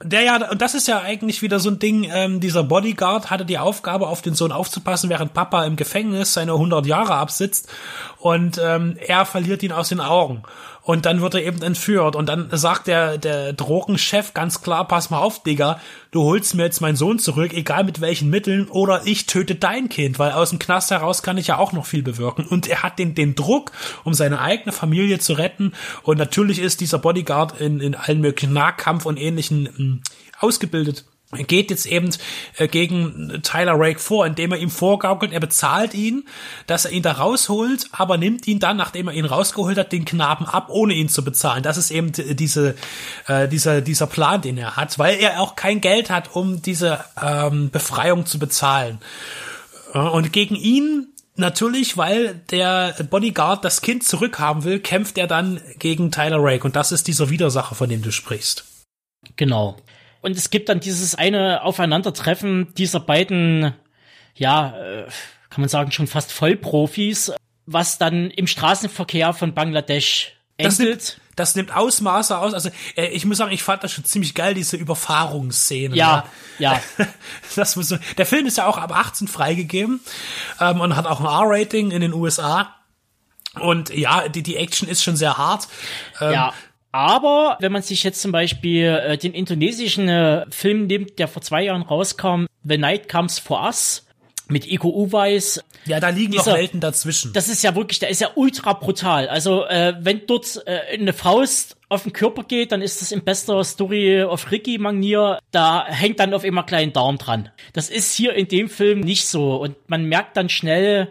der 0.01 0.21
ja, 0.21 0.49
und 0.49 0.61
das 0.61 0.75
ist 0.75 0.87
ja 0.87 1.01
eigentlich 1.01 1.41
wieder 1.41 1.59
so 1.59 1.69
ein 1.69 1.79
Ding, 1.79 2.09
ähm, 2.11 2.39
dieser 2.39 2.63
Bodyguard 2.63 3.29
hatte 3.29 3.45
die 3.45 3.57
Aufgabe, 3.57 4.07
auf 4.07 4.21
den 4.21 4.33
Sohn 4.33 4.51
aufzupassen, 4.51 5.09
während 5.09 5.33
Papa 5.33 5.65
im 5.65 5.75
Gefängnis 5.75 6.33
seine 6.33 6.53
100 6.53 6.85
Jahre 6.85 7.15
absitzt. 7.15 7.69
und 8.19 8.59
ähm, 8.63 8.97
er 9.05 9.25
verliert 9.25 9.63
ihn 9.63 9.71
aus 9.71 9.89
den 9.89 9.99
Augen. 9.99 10.43
Und 10.89 11.05
dann 11.05 11.21
wird 11.21 11.35
er 11.35 11.43
eben 11.43 11.61
entführt. 11.61 12.15
Und 12.15 12.29
dann 12.29 12.49
sagt 12.51 12.87
der, 12.87 13.19
der 13.19 13.53
Drogenchef 13.53 14.33
ganz 14.33 14.63
klar, 14.63 14.87
pass 14.87 15.11
mal 15.11 15.19
auf, 15.19 15.43
Digga, 15.43 15.79
du 16.09 16.23
holst 16.23 16.55
mir 16.55 16.63
jetzt 16.63 16.81
meinen 16.81 16.95
Sohn 16.95 17.19
zurück, 17.19 17.53
egal 17.53 17.83
mit 17.83 18.01
welchen 18.01 18.31
Mitteln, 18.31 18.67
oder 18.69 19.03
ich 19.05 19.27
töte 19.27 19.53
dein 19.53 19.89
Kind, 19.89 20.17
weil 20.17 20.31
aus 20.31 20.49
dem 20.49 20.57
Knast 20.57 20.89
heraus 20.89 21.21
kann 21.21 21.37
ich 21.37 21.45
ja 21.45 21.59
auch 21.59 21.73
noch 21.73 21.85
viel 21.85 22.01
bewirken. 22.01 22.43
Und 22.43 22.67
er 22.67 22.81
hat 22.81 22.97
den, 22.97 23.13
den 23.13 23.35
Druck, 23.35 23.71
um 24.03 24.15
seine 24.15 24.41
eigene 24.41 24.71
Familie 24.71 25.19
zu 25.19 25.33
retten. 25.33 25.73
Und 26.01 26.17
natürlich 26.17 26.57
ist 26.57 26.81
dieser 26.81 26.97
Bodyguard 26.97 27.61
in, 27.61 27.81
in 27.81 27.93
allen 27.93 28.21
möglichen 28.21 28.53
Nahkampf 28.53 29.05
und 29.05 29.17
ähnlichen 29.17 29.65
mh, 29.65 29.77
hm, 29.77 30.01
ausgebildet 30.39 31.05
geht 31.31 31.69
jetzt 31.69 31.85
eben 31.85 32.09
äh, 32.57 32.67
gegen 32.67 33.41
Tyler 33.43 33.73
Rake 33.75 33.99
vor, 33.99 34.25
indem 34.25 34.51
er 34.51 34.57
ihm 34.57 34.71
vorgaukelt, 34.71 35.31
er 35.31 35.39
bezahlt 35.39 35.93
ihn, 35.93 36.27
dass 36.65 36.85
er 36.85 36.91
ihn 36.91 37.03
da 37.03 37.13
rausholt, 37.13 37.85
aber 37.91 38.17
nimmt 38.17 38.47
ihn 38.47 38.59
dann, 38.59 38.77
nachdem 38.77 39.07
er 39.07 39.13
ihn 39.13 39.25
rausgeholt 39.25 39.77
hat, 39.77 39.91
den 39.91 40.05
Knaben 40.05 40.45
ab, 40.45 40.69
ohne 40.69 40.95
ihn 40.95 41.07
zu 41.07 41.23
bezahlen. 41.23 41.61
Das 41.61 41.77
ist 41.77 41.91
eben 41.91 42.11
diese, 42.13 42.75
äh, 43.27 43.47
dieser, 43.47 43.81
dieser 43.81 44.07
Plan, 44.07 44.41
den 44.41 44.57
er 44.57 44.75
hat, 44.75 44.97
weil 44.97 45.19
er 45.19 45.39
auch 45.39 45.55
kein 45.55 45.81
Geld 45.81 46.09
hat, 46.09 46.35
um 46.35 46.63
diese 46.63 47.03
ähm, 47.21 47.69
Befreiung 47.69 48.25
zu 48.25 48.39
bezahlen. 48.39 48.99
Und 49.93 50.33
gegen 50.33 50.55
ihn 50.55 51.07
Natürlich, 51.35 51.95
weil 51.95 52.35
der 52.51 52.93
Bodyguard 53.09 53.63
das 53.63 53.79
Kind 53.79 54.03
zurückhaben 54.03 54.65
will, 54.65 54.81
kämpft 54.81 55.17
er 55.17 55.25
dann 55.25 55.61
gegen 55.77 56.11
Tyler 56.11 56.39
Rake. 56.41 56.65
Und 56.65 56.75
das 56.75 56.91
ist 56.91 57.07
dieser 57.07 57.29
Widersacher, 57.29 57.75
von 57.75 57.87
dem 57.87 58.01
du 58.01 58.11
sprichst. 58.11 58.65
Genau. 59.37 59.77
Und 60.21 60.35
es 60.35 60.49
gibt 60.49 60.69
dann 60.69 60.79
dieses 60.79 61.15
eine 61.15 61.63
Aufeinandertreffen 61.63 62.73
dieser 62.75 62.99
beiden, 62.99 63.73
ja, 64.35 64.77
äh, 64.77 65.07
kann 65.49 65.61
man 65.61 65.69
sagen, 65.69 65.91
schon 65.91 66.07
fast 66.07 66.31
Vollprofis, 66.31 67.31
was 67.65 67.97
dann 67.97 68.29
im 68.31 68.47
Straßenverkehr 68.47 69.33
von 69.33 69.53
Bangladesch 69.53 70.33
endet. 70.57 70.71
Das 70.71 70.79
nimmt, 70.79 71.21
das 71.35 71.55
nimmt 71.55 71.75
Ausmaße 71.75 72.37
aus. 72.37 72.53
Also 72.53 72.69
äh, 72.95 73.07
ich 73.07 73.25
muss 73.25 73.37
sagen, 73.37 73.51
ich 73.51 73.63
fand 73.63 73.83
das 73.83 73.93
schon 73.93 74.03
ziemlich 74.03 74.35
geil, 74.35 74.53
diese 74.53 74.75
Überfahrungsszene. 74.77 75.95
Ja, 75.95 76.25
ja. 76.57 76.81
Das 77.55 77.75
muss 77.75 77.87
so, 77.87 77.97
der 78.17 78.25
Film 78.25 78.45
ist 78.45 78.57
ja 78.57 78.67
auch 78.67 78.77
ab 78.77 78.95
18 78.95 79.27
freigegeben 79.27 80.01
ähm, 80.59 80.81
und 80.81 80.95
hat 80.95 81.05
auch 81.07 81.19
ein 81.19 81.25
R-Rating 81.25 81.91
in 81.91 82.01
den 82.01 82.13
USA. 82.13 82.75
Und 83.59 83.89
ja, 83.89 84.27
die, 84.27 84.43
die 84.43 84.57
Action 84.57 84.87
ist 84.87 85.03
schon 85.03 85.15
sehr 85.15 85.37
hart. 85.37 85.67
Ähm, 86.21 86.33
ja. 86.33 86.53
Aber 86.91 87.57
wenn 87.59 87.71
man 87.71 87.81
sich 87.81 88.03
jetzt 88.03 88.21
zum 88.21 88.31
Beispiel 88.31 88.85
äh, 88.85 89.17
den 89.17 89.33
indonesischen 89.33 90.09
äh, 90.09 90.45
Film 90.49 90.87
nimmt, 90.87 91.19
der 91.19 91.27
vor 91.27 91.41
zwei 91.41 91.63
Jahren 91.63 91.83
rauskam, 91.83 92.45
The 92.63 92.77
Night 92.77 93.09
Comes 93.09 93.39
for 93.39 93.63
Us, 93.63 94.05
mit 94.49 94.69
Iko 94.69 94.89
Uweis. 94.89 95.63
Ja, 95.85 95.99
da 95.99 96.09
liegen 96.09 96.31
dieser, 96.31 96.51
noch 96.51 96.57
Welten 96.57 96.79
dazwischen. 96.79 97.33
Das 97.33 97.47
ist 97.47 97.63
ja 97.63 97.75
wirklich, 97.75 97.99
der 97.99 98.09
ist 98.09 98.19
ja 98.19 98.31
ultra 98.35 98.73
brutal. 98.73 99.29
Also 99.29 99.65
äh, 99.65 99.93
wenn 99.99 100.25
dort 100.25 100.61
äh, 100.65 100.97
eine 100.97 101.13
Faust 101.13 101.77
auf 101.87 102.03
den 102.03 102.13
Körper 102.13 102.43
geht, 102.43 102.71
dann 102.71 102.81
ist 102.81 103.01
das 103.01 103.11
in 103.11 103.23
bester 103.23 103.63
Story 103.63 104.23
of 104.23 104.51
Ricky 104.51 104.77
Manier, 104.77 105.39
da 105.51 105.85
hängt 105.87 106.19
dann 106.19 106.33
auf 106.33 106.43
immer 106.43 106.63
kleinen 106.63 106.93
Darm 106.93 107.17
dran. 107.17 107.49
Das 107.73 107.89
ist 107.89 108.15
hier 108.15 108.33
in 108.33 108.47
dem 108.47 108.69
Film 108.69 108.99
nicht 108.99 109.27
so 109.27 109.55
und 109.55 109.75
man 109.87 110.05
merkt 110.05 110.35
dann 110.37 110.49
schnell, 110.49 111.09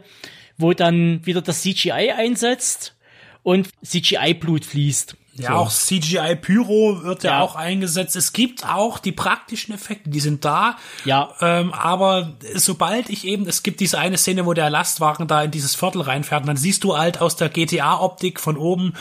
wo 0.57 0.73
dann 0.73 1.25
wieder 1.25 1.43
das 1.43 1.63
CGI 1.63 2.13
einsetzt 2.17 2.97
und 3.43 3.69
CGI-Blut 3.85 4.65
fließt. 4.65 5.17
Ja, 5.39 5.51
so. 5.51 5.55
auch 5.55 5.71
CGI 5.71 6.37
Pyro 6.37 7.03
wird 7.05 7.23
ja. 7.23 7.33
ja. 7.33 7.41
auch 7.41 7.55
eingesetzt. 7.55 8.17
Es 8.17 8.33
gibt 8.33 8.69
auch 8.69 8.99
die 8.99 9.13
praktischen 9.13 9.75
Effekte, 9.75 10.11
die 10.11 10.21
sind 10.21 10.45
da. 10.45 10.77
Ja. 11.05 11.31
Ähm, 11.41 11.73
aber 11.73 12.35
sobald 12.55 13.09
ich 13.09 13.25
eben, 13.25 13.47
es 13.47 13.63
gibt 13.63 13.81
diese 13.81 13.99
eine 13.99 14.19
Szene, 14.19 14.47
wo 14.47 14.53
der 14.53 14.71
Lastwagen 14.71 15.29
da 15.29 15.43
in 15.43 15.51
dieses 15.51 15.75
Viertel 15.75 16.03
reinfährt, 16.03 16.43
und 16.43 16.49
dann 16.49 16.57
siehst 16.57 16.85
du 16.85 16.97
halt 16.97 17.21
aus 17.21 17.37
der 17.37 17.49
GTA-Optik 17.49 18.41
von 18.41 18.57
oben 18.57 18.95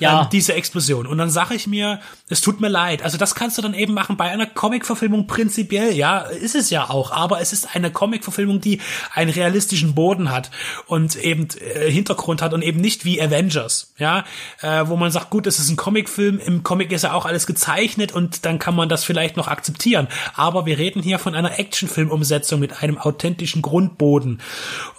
ja. 0.00 0.22
ähm, 0.22 0.28
diese 0.32 0.54
Explosion. 0.54 1.06
Und 1.06 1.18
dann 1.18 1.30
sage 1.30 1.54
ich 1.54 1.66
mir, 1.66 2.00
es 2.28 2.40
tut 2.40 2.60
mir 2.60 2.68
leid. 2.68 3.02
Also 3.02 3.16
das 3.18 3.34
kannst 3.34 3.58
du 3.58 3.62
dann 3.62 3.74
eben 3.74 3.94
machen 3.94 4.16
bei 4.16 4.30
einer 4.30 4.46
Comic-Verfilmung 4.46 5.26
prinzipiell, 5.26 5.94
ja, 5.94 6.18
ist 6.18 6.54
es 6.54 6.70
ja 6.70 6.90
auch. 6.90 7.12
Aber 7.12 7.40
es 7.40 7.52
ist 7.52 7.74
eine 7.74 7.90
Comic-Verfilmung, 7.90 8.60
die 8.60 8.80
einen 9.12 9.30
realistischen 9.30 9.94
Boden 9.94 10.30
hat 10.30 10.50
und 10.86 11.16
eben 11.16 11.48
äh, 11.60 11.90
Hintergrund 11.90 12.42
hat 12.42 12.52
und 12.52 12.62
eben 12.62 12.80
nicht 12.80 13.04
wie 13.04 13.20
Avengers, 13.20 13.92
ja, 13.98 14.24
äh, 14.60 14.86
wo 14.86 14.96
man 14.96 15.10
sagt, 15.10 15.30
gut, 15.30 15.46
es 15.46 15.58
ist 15.58 15.70
ein 15.70 15.76
Comicfilm, 15.84 16.38
im 16.38 16.62
Comic 16.62 16.92
ist 16.92 17.02
ja 17.02 17.12
auch 17.12 17.26
alles 17.26 17.46
gezeichnet 17.46 18.10
und 18.12 18.46
dann 18.46 18.58
kann 18.58 18.74
man 18.74 18.88
das 18.88 19.04
vielleicht 19.04 19.36
noch 19.36 19.48
akzeptieren. 19.48 20.08
Aber 20.34 20.64
wir 20.64 20.78
reden 20.78 21.02
hier 21.02 21.18
von 21.18 21.34
einer 21.34 21.58
Actionfilm-Umsetzung 21.58 22.58
mit 22.58 22.82
einem 22.82 22.96
authentischen 22.96 23.60
Grundboden, 23.60 24.40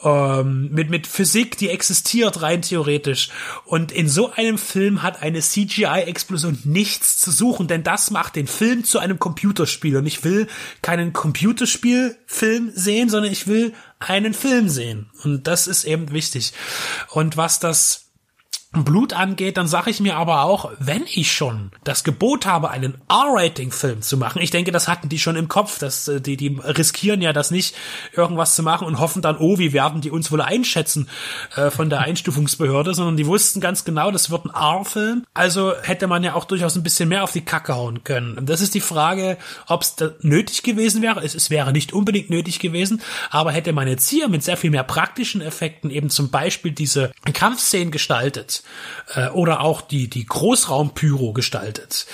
ähm, 0.03 0.69
mit, 0.71 0.91
mit 0.91 1.07
Physik, 1.07 1.57
die 1.57 1.69
existiert 1.69 2.43
rein 2.43 2.61
theoretisch. 2.61 3.31
Und 3.63 3.91
in 3.91 4.07
so 4.07 4.31
einem 4.31 4.59
Film 4.59 5.01
hat 5.01 5.23
eine 5.23 5.39
CGI-Explosion 5.39 6.59
nichts 6.65 7.17
zu 7.17 7.31
suchen, 7.31 7.65
denn 7.65 7.81
das 7.81 8.11
macht 8.11 8.35
den 8.35 8.45
Film 8.45 8.83
zu 8.83 8.99
einem 8.99 9.17
Computerspiel. 9.17 9.97
Und 9.97 10.05
ich 10.05 10.23
will 10.23 10.45
keinen 10.83 11.13
Computerspielfilm 11.13 12.73
sehen, 12.75 13.09
sondern 13.09 13.31
ich 13.31 13.47
will 13.47 13.73
einen 13.97 14.35
Film 14.35 14.69
sehen. 14.69 15.09
Und 15.23 15.47
das 15.47 15.65
ist 15.65 15.83
eben 15.83 16.11
wichtig. 16.11 16.53
Und 17.09 17.37
was 17.37 17.59
das 17.59 18.04
Blut 18.83 19.13
angeht, 19.13 19.57
dann 19.57 19.67
sage 19.67 19.89
ich 19.89 19.99
mir 19.99 20.15
aber 20.17 20.43
auch, 20.43 20.71
wenn 20.79 21.03
ich 21.13 21.31
schon 21.31 21.71
das 21.83 22.03
Gebot 22.03 22.45
habe, 22.45 22.69
einen 22.69 22.95
R-Rating-Film 23.09 24.01
zu 24.01 24.17
machen, 24.17 24.41
ich 24.41 24.51
denke, 24.51 24.71
das 24.71 24.87
hatten 24.87 25.09
die 25.09 25.19
schon 25.19 25.35
im 25.35 25.47
Kopf, 25.47 25.79
dass 25.79 26.07
äh, 26.07 26.19
die, 26.19 26.37
die 26.37 26.57
riskieren 26.63 27.21
ja 27.21 27.33
das 27.33 27.51
nicht, 27.51 27.75
irgendwas 28.13 28.55
zu 28.55 28.63
machen 28.63 28.87
und 28.87 28.99
hoffen 28.99 29.21
dann, 29.21 29.37
oh, 29.37 29.57
wie 29.57 29.73
werden 29.73 30.01
die 30.01 30.11
uns 30.11 30.31
wohl 30.31 30.41
einschätzen 30.41 31.07
äh, 31.55 31.69
von 31.69 31.89
der 31.89 32.01
Einstufungsbehörde, 32.01 32.93
sondern 32.93 33.17
die 33.17 33.27
wussten 33.27 33.61
ganz 33.61 33.85
genau, 33.85 34.11
das 34.11 34.29
wird 34.29 34.45
ein 34.45 34.53
R-Film. 34.53 35.23
Also 35.33 35.73
hätte 35.81 36.07
man 36.07 36.23
ja 36.23 36.33
auch 36.33 36.45
durchaus 36.45 36.75
ein 36.75 36.83
bisschen 36.83 37.09
mehr 37.09 37.23
auf 37.23 37.31
die 37.31 37.45
Kacke 37.45 37.75
hauen 37.75 38.03
können. 38.03 38.37
Und 38.37 38.49
das 38.49 38.61
ist 38.61 38.73
die 38.73 38.81
Frage, 38.81 39.37
ob 39.67 39.83
es 39.83 39.95
nötig 40.21 40.63
gewesen 40.63 41.01
wäre. 41.01 41.23
Es, 41.23 41.35
es 41.35 41.49
wäre 41.49 41.71
nicht 41.71 41.93
unbedingt 41.93 42.29
nötig 42.29 42.59
gewesen, 42.59 43.01
aber 43.29 43.51
hätte 43.51 43.73
man 43.73 43.87
jetzt 43.87 44.09
hier 44.09 44.27
mit 44.27 44.43
sehr 44.43 44.57
viel 44.57 44.71
mehr 44.71 44.83
praktischen 44.83 45.41
Effekten 45.41 45.89
eben 45.89 46.09
zum 46.09 46.29
Beispiel 46.29 46.71
diese 46.71 47.11
Kampfszenen 47.33 47.91
gestaltet, 47.91 48.63
äh, 49.13 49.29
oder 49.29 49.61
auch 49.61 49.81
die, 49.81 50.09
die 50.09 50.25
Großraumpyro 50.25 51.33
gestaltet, 51.33 52.05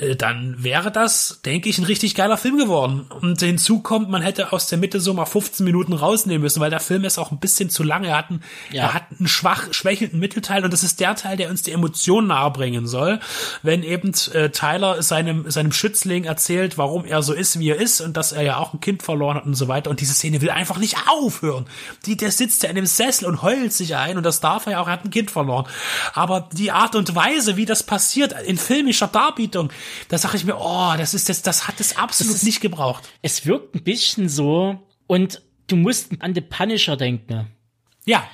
äh, 0.00 0.16
dann 0.16 0.62
wäre 0.62 0.90
das, 0.90 1.40
denke 1.44 1.68
ich, 1.68 1.78
ein 1.78 1.84
richtig 1.84 2.14
geiler 2.14 2.36
Film 2.36 2.56
geworden. 2.56 3.06
Und 3.20 3.40
hinzu 3.40 3.80
kommt, 3.80 4.10
man 4.10 4.22
hätte 4.22 4.52
aus 4.52 4.66
der 4.66 4.78
Mitte 4.78 5.00
so 5.00 5.14
mal 5.14 5.26
15 5.26 5.64
Minuten 5.64 5.92
rausnehmen 5.92 6.42
müssen, 6.42 6.60
weil 6.60 6.70
der 6.70 6.80
Film 6.80 7.04
ist 7.04 7.18
auch 7.18 7.30
ein 7.30 7.38
bisschen 7.38 7.70
zu 7.70 7.82
lang. 7.82 8.04
Er 8.04 8.16
hat 8.16 8.30
einen, 8.30 8.42
ja. 8.70 8.84
er 8.84 8.94
hat 8.94 9.04
einen 9.18 9.28
schwach, 9.28 9.72
schwächelnden 9.72 10.20
Mittelteil 10.20 10.64
und 10.64 10.72
das 10.72 10.82
ist 10.82 11.00
der 11.00 11.14
Teil, 11.14 11.36
der 11.36 11.50
uns 11.50 11.62
die 11.62 11.72
Emotionen 11.72 12.28
nahebringen 12.28 12.86
soll. 12.86 13.20
Wenn 13.62 13.82
eben 13.82 14.12
äh, 14.32 14.50
Tyler 14.50 15.02
seinem, 15.02 15.50
seinem 15.50 15.72
Schützling 15.72 16.24
erzählt, 16.24 16.78
warum 16.78 17.04
er 17.04 17.22
so 17.22 17.32
ist, 17.32 17.58
wie 17.58 17.70
er 17.70 17.76
ist 17.76 18.00
und 18.00 18.16
dass 18.16 18.32
er 18.32 18.42
ja 18.42 18.56
auch 18.56 18.74
ein 18.74 18.80
Kind 18.80 19.02
verloren 19.02 19.36
hat 19.36 19.46
und 19.46 19.54
so 19.54 19.68
weiter. 19.68 19.90
Und 19.90 20.00
diese 20.00 20.14
Szene 20.14 20.40
will 20.40 20.50
einfach 20.50 20.78
nicht 20.78 20.96
aufhören. 21.08 21.66
Die, 22.06 22.16
der 22.16 22.30
sitzt 22.30 22.62
ja 22.62 22.68
in 22.68 22.76
dem 22.76 22.86
Sessel 22.86 23.26
und 23.26 23.42
heult 23.42 23.72
sich 23.72 23.96
ein 23.96 24.16
und 24.16 24.24
das 24.24 24.40
darf 24.40 24.66
er 24.66 24.72
ja 24.72 24.80
auch, 24.80 24.86
er 24.86 24.94
hat 24.94 25.04
ein 25.04 25.10
Kind 25.10 25.30
verloren. 25.30 25.66
Aber 26.14 26.48
die 26.52 26.70
Art 26.70 26.94
und 26.94 27.14
Weise, 27.14 27.56
wie 27.56 27.64
das 27.64 27.82
passiert 27.82 28.34
in 28.42 28.56
filmischer 28.56 29.08
Darbietung, 29.08 29.70
da 30.08 30.18
sage 30.18 30.36
ich 30.36 30.44
mir, 30.44 30.56
oh, 30.58 30.92
das 30.96 31.14
ist 31.14 31.28
das, 31.28 31.42
das 31.42 31.68
hat 31.68 31.80
es 31.80 31.96
absolut 31.96 32.34
ist, 32.34 32.44
nicht 32.44 32.60
gebraucht. 32.60 33.08
Es 33.22 33.46
wirkt 33.46 33.74
ein 33.74 33.82
bisschen 33.82 34.28
so 34.28 34.80
und 35.06 35.42
du 35.68 35.76
musst 35.76 36.10
an 36.20 36.34
The 36.34 36.40
Punisher 36.40 36.96
denken. 36.96 37.48
Ja. 38.04 38.24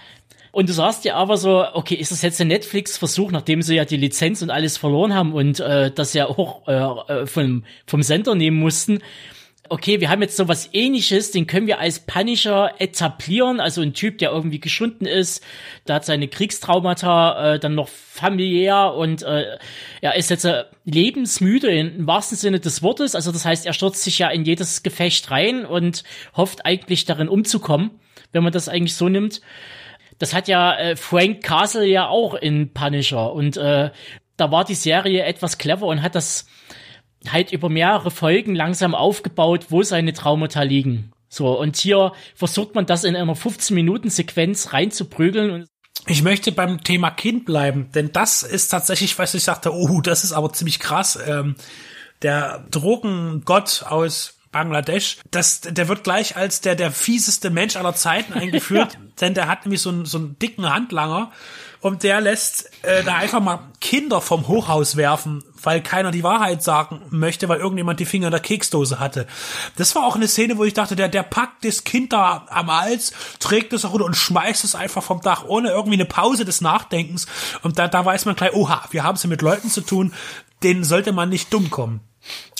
Und 0.50 0.68
du 0.68 0.72
sagst 0.72 1.04
dir 1.04 1.14
aber 1.14 1.36
so, 1.36 1.64
okay, 1.74 1.94
ist 1.94 2.10
das 2.10 2.22
jetzt 2.22 2.40
ein 2.40 2.48
Netflix-Versuch, 2.48 3.30
nachdem 3.30 3.62
sie 3.62 3.76
ja 3.76 3.84
die 3.84 3.98
Lizenz 3.98 4.42
und 4.42 4.50
alles 4.50 4.76
verloren 4.76 5.14
haben 5.14 5.32
und 5.32 5.60
äh, 5.60 5.90
das 5.90 6.14
ja 6.14 6.26
auch 6.26 6.66
äh, 6.66 7.12
äh 7.12 7.26
vom, 7.26 7.64
vom 7.86 8.02
Sender 8.02 8.34
nehmen 8.34 8.58
mussten, 8.58 9.00
okay, 9.70 10.00
wir 10.00 10.10
haben 10.10 10.22
jetzt 10.22 10.36
so 10.36 10.48
was 10.48 10.70
ähnliches, 10.72 11.30
den 11.30 11.46
können 11.46 11.66
wir 11.66 11.78
als 11.78 12.00
Punisher 12.00 12.72
etablieren, 12.78 13.60
also 13.60 13.82
ein 13.82 13.94
Typ, 13.94 14.18
der 14.18 14.30
irgendwie 14.30 14.60
geschunden 14.60 15.06
ist, 15.06 15.44
der 15.86 15.96
hat 15.96 16.04
seine 16.04 16.28
Kriegstraumata 16.28 17.54
äh, 17.54 17.58
dann 17.58 17.74
noch 17.74 17.88
familiär 17.88 18.94
und 18.94 19.22
äh, 19.22 19.58
er 20.00 20.16
ist 20.16 20.30
jetzt 20.30 20.44
äh, 20.44 20.64
lebensmüde 20.84 21.70
im 21.70 22.06
wahrsten 22.06 22.36
Sinne 22.36 22.60
des 22.60 22.82
Wortes, 22.82 23.14
also 23.14 23.32
das 23.32 23.44
heißt, 23.44 23.66
er 23.66 23.72
stürzt 23.72 24.02
sich 24.02 24.18
ja 24.18 24.28
in 24.28 24.44
jedes 24.44 24.82
Gefecht 24.82 25.30
rein 25.30 25.64
und 25.64 26.04
hofft 26.36 26.64
eigentlich 26.64 27.04
darin 27.04 27.28
umzukommen, 27.28 27.90
wenn 28.32 28.42
man 28.42 28.52
das 28.52 28.68
eigentlich 28.68 28.94
so 28.94 29.08
nimmt. 29.08 29.40
Das 30.18 30.34
hat 30.34 30.48
ja 30.48 30.76
äh, 30.76 30.96
Frank 30.96 31.42
Castle 31.42 31.86
ja 31.86 32.08
auch 32.08 32.34
in 32.34 32.72
Punisher 32.72 33.32
und 33.32 33.56
äh, 33.56 33.90
da 34.36 34.50
war 34.50 34.64
die 34.64 34.74
Serie 34.74 35.24
etwas 35.24 35.58
clever 35.58 35.86
und 35.86 36.02
hat 36.02 36.14
das 36.14 36.46
halt 37.32 37.52
über 37.52 37.68
mehrere 37.68 38.10
Folgen 38.10 38.54
langsam 38.54 38.94
aufgebaut, 38.94 39.66
wo 39.70 39.82
seine 39.82 40.12
Traumata 40.12 40.62
liegen. 40.62 41.12
So, 41.28 41.58
und 41.58 41.76
hier 41.76 42.12
versucht 42.34 42.74
man 42.74 42.86
das 42.86 43.04
in 43.04 43.14
einer 43.14 43.34
15-Minuten-Sequenz 43.34 44.72
reinzuprügeln 44.72 45.50
und 45.50 45.66
ich 46.06 46.22
möchte 46.22 46.52
beim 46.52 46.82
Thema 46.82 47.10
Kind 47.10 47.44
bleiben, 47.44 47.90
denn 47.92 48.12
das 48.12 48.42
ist 48.42 48.68
tatsächlich, 48.68 49.18
was 49.18 49.34
ich 49.34 49.44
sagte, 49.44 49.74
oh, 49.74 50.00
das 50.00 50.24
ist 50.24 50.32
aber 50.32 50.52
ziemlich 50.52 50.78
krass. 50.78 51.18
Ähm, 51.26 51.56
der 52.22 52.64
Drogengott 52.70 53.84
aus 53.86 54.38
Bangladesch. 54.50 55.18
Das, 55.30 55.60
der 55.60 55.88
wird 55.88 56.04
gleich 56.04 56.36
als 56.36 56.60
der, 56.60 56.74
der 56.74 56.90
fieseste 56.90 57.50
Mensch 57.50 57.76
aller 57.76 57.94
Zeiten 57.94 58.32
eingeführt, 58.32 58.94
ja. 58.94 59.00
denn 59.20 59.34
der 59.34 59.48
hat 59.48 59.64
nämlich 59.64 59.82
so 59.82 59.90
einen, 59.90 60.06
so 60.06 60.18
einen 60.18 60.38
dicken 60.38 60.72
Handlanger 60.72 61.30
und 61.80 62.02
der 62.02 62.20
lässt 62.20 62.70
äh, 62.82 63.04
da 63.04 63.16
einfach 63.16 63.40
mal 63.40 63.70
Kinder 63.88 64.20
vom 64.20 64.48
Hochhaus 64.48 64.96
werfen, 64.96 65.42
weil 65.62 65.82
keiner 65.82 66.10
die 66.10 66.22
Wahrheit 66.22 66.62
sagen 66.62 67.00
möchte, 67.08 67.48
weil 67.48 67.58
irgendjemand 67.58 67.98
die 67.98 68.04
Finger 68.04 68.26
in 68.26 68.32
der 68.32 68.40
Keksdose 68.40 69.00
hatte. 69.00 69.26
Das 69.76 69.94
war 69.94 70.04
auch 70.04 70.14
eine 70.14 70.28
Szene, 70.28 70.58
wo 70.58 70.64
ich 70.64 70.74
dachte, 70.74 70.94
der, 70.94 71.08
der 71.08 71.22
packt 71.22 71.64
das 71.64 71.84
Kind 71.84 72.12
da 72.12 72.44
am 72.50 72.70
Hals, 72.70 73.14
trägt 73.40 73.72
es 73.72 73.86
auch 73.86 73.94
runter 73.94 74.04
und 74.04 74.14
schmeißt 74.14 74.62
es 74.62 74.74
einfach 74.74 75.02
vom 75.02 75.22
Dach, 75.22 75.46
ohne 75.48 75.70
irgendwie 75.70 75.94
eine 75.94 76.04
Pause 76.04 76.44
des 76.44 76.60
Nachdenkens. 76.60 77.28
Und 77.62 77.78
da, 77.78 77.88
da 77.88 78.04
weiß 78.04 78.26
man 78.26 78.36
gleich, 78.36 78.52
oha, 78.52 78.84
wir 78.90 79.04
haben 79.04 79.14
es 79.14 79.22
ja 79.22 79.30
mit 79.30 79.40
Leuten 79.40 79.70
zu 79.70 79.80
tun, 79.80 80.12
denen 80.62 80.84
sollte 80.84 81.12
man 81.12 81.30
nicht 81.30 81.50
dumm 81.50 81.70
kommen. 81.70 82.00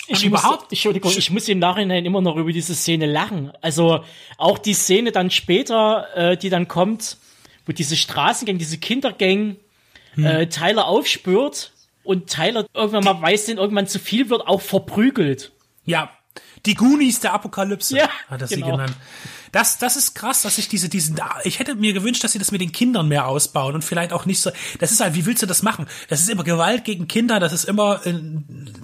Ich 0.07 0.25
überhaupt, 0.25 0.73
Entschuldigung, 0.73 1.13
ich 1.15 1.31
muss 1.31 1.47
im 1.49 1.59
Nachhinein 1.59 2.07
immer 2.07 2.23
noch 2.23 2.37
über 2.37 2.53
diese 2.53 2.75
Szene 2.75 3.05
lachen. 3.05 3.53
Also 3.61 4.03
auch 4.39 4.57
die 4.57 4.73
Szene 4.73 5.13
dann 5.13 5.31
später, 5.31 6.07
äh, 6.15 6.39
die 6.39 6.49
dann 6.49 6.69
kommt, 6.69 7.19
wo 7.67 7.73
diese 7.73 7.99
Straßengang, 7.99 8.57
diese 8.57 8.79
Kindergang 8.79 9.57
hm. 10.19 10.27
äh, 10.27 10.49
Tyler 10.49 10.87
aufspürt 10.87 11.73
und 12.03 12.29
Tyler 12.29 12.67
irgendwann 12.75 13.05
mal 13.05 13.23
weiß, 13.23 13.47
den 13.47 13.59
irgendwann 13.59 13.87
zu 13.87 13.99
viel 13.99 14.31
wird, 14.31 14.47
auch 14.47 14.61
verprügelt. 14.61 15.53
Ja, 15.85 16.11
die 16.67 16.75
Goonies 16.75 17.21
der 17.21 17.33
Apokalypse 17.35 17.97
ja, 17.97 18.09
hat 18.29 18.43
er 18.43 18.49
genau. 18.49 18.67
sie 18.67 18.73
genannt. 18.73 18.97
Das, 19.53 19.79
das 19.79 19.97
ist 19.97 20.15
krass, 20.15 20.43
dass 20.43 20.59
ich 20.59 20.69
diese, 20.69 20.89
diesen, 20.89 21.19
ich 21.45 21.59
hätte 21.59 21.75
mir 21.75 21.93
gewünscht, 21.93 22.23
dass 22.25 22.33
sie 22.33 22.39
das 22.39 22.53
mit 22.53 22.61
den 22.61 22.73
Kindern 22.73 23.09
mehr 23.09 23.27
ausbauen 23.27 23.75
und 23.75 23.83
vielleicht 23.83 24.13
auch 24.13 24.27
nicht 24.27 24.41
so, 24.41 24.51
das 24.79 24.93
ist 24.93 25.01
halt, 25.01 25.15
wie 25.15 25.27
willst 25.27 25.43
du 25.43 25.47
das 25.47 25.63
machen? 25.63 25.87
Das 26.09 26.21
ist 26.21 26.29
immer 26.29 26.45
Gewalt 26.45 26.85
gegen 26.85 27.09
Kinder, 27.09 27.41
das 27.41 27.53
ist 27.53 27.65
immer, 27.65 28.05
äh, 28.07 28.15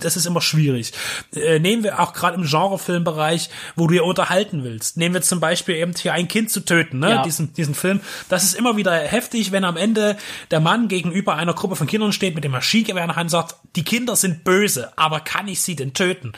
das 0.00 0.16
ist 0.16 0.26
immer 0.26 0.40
schwierig. 0.40 0.92
Äh, 1.34 1.58
nehmen 1.58 1.82
wir 1.82 2.00
auch 2.00 2.12
gerade 2.12 2.36
im 2.36 2.46
Genrefilmbereich, 2.46 3.50
wo 3.76 3.86
du 3.86 3.94
ja 3.94 4.02
unterhalten 4.02 4.64
willst. 4.64 4.96
Nehmen 4.96 5.14
wir 5.14 5.22
zum 5.22 5.40
Beispiel 5.40 5.76
eben 5.76 5.92
hier 5.94 6.14
ein 6.14 6.28
Kind 6.28 6.50
zu 6.50 6.60
töten, 6.60 6.98
ne? 6.98 7.10
Ja. 7.10 7.22
Diesen, 7.22 7.52
diesen 7.52 7.74
Film. 7.74 8.00
Das 8.28 8.44
ist 8.44 8.54
immer 8.54 8.76
wieder 8.76 8.92
heftig, 8.92 9.52
wenn 9.52 9.64
am 9.64 9.76
Ende 9.76 10.16
der 10.50 10.60
Mann 10.60 10.88
gegenüber 10.88 11.36
einer 11.36 11.54
Gruppe 11.54 11.76
von 11.76 11.86
Kindern 11.86 12.12
steht 12.12 12.34
mit 12.34 12.44
dem 12.44 12.52
Maschinengewehr 12.52 13.02
in 13.02 13.08
der 13.08 13.16
Hand 13.16 13.26
und 13.26 13.30
sagt, 13.30 13.56
die 13.76 13.84
Kinder 13.84 14.16
sind 14.16 14.44
böse, 14.44 14.92
aber 14.96 15.20
kann 15.20 15.48
ich 15.48 15.62
sie 15.62 15.76
denn 15.76 15.94
töten? 15.94 16.32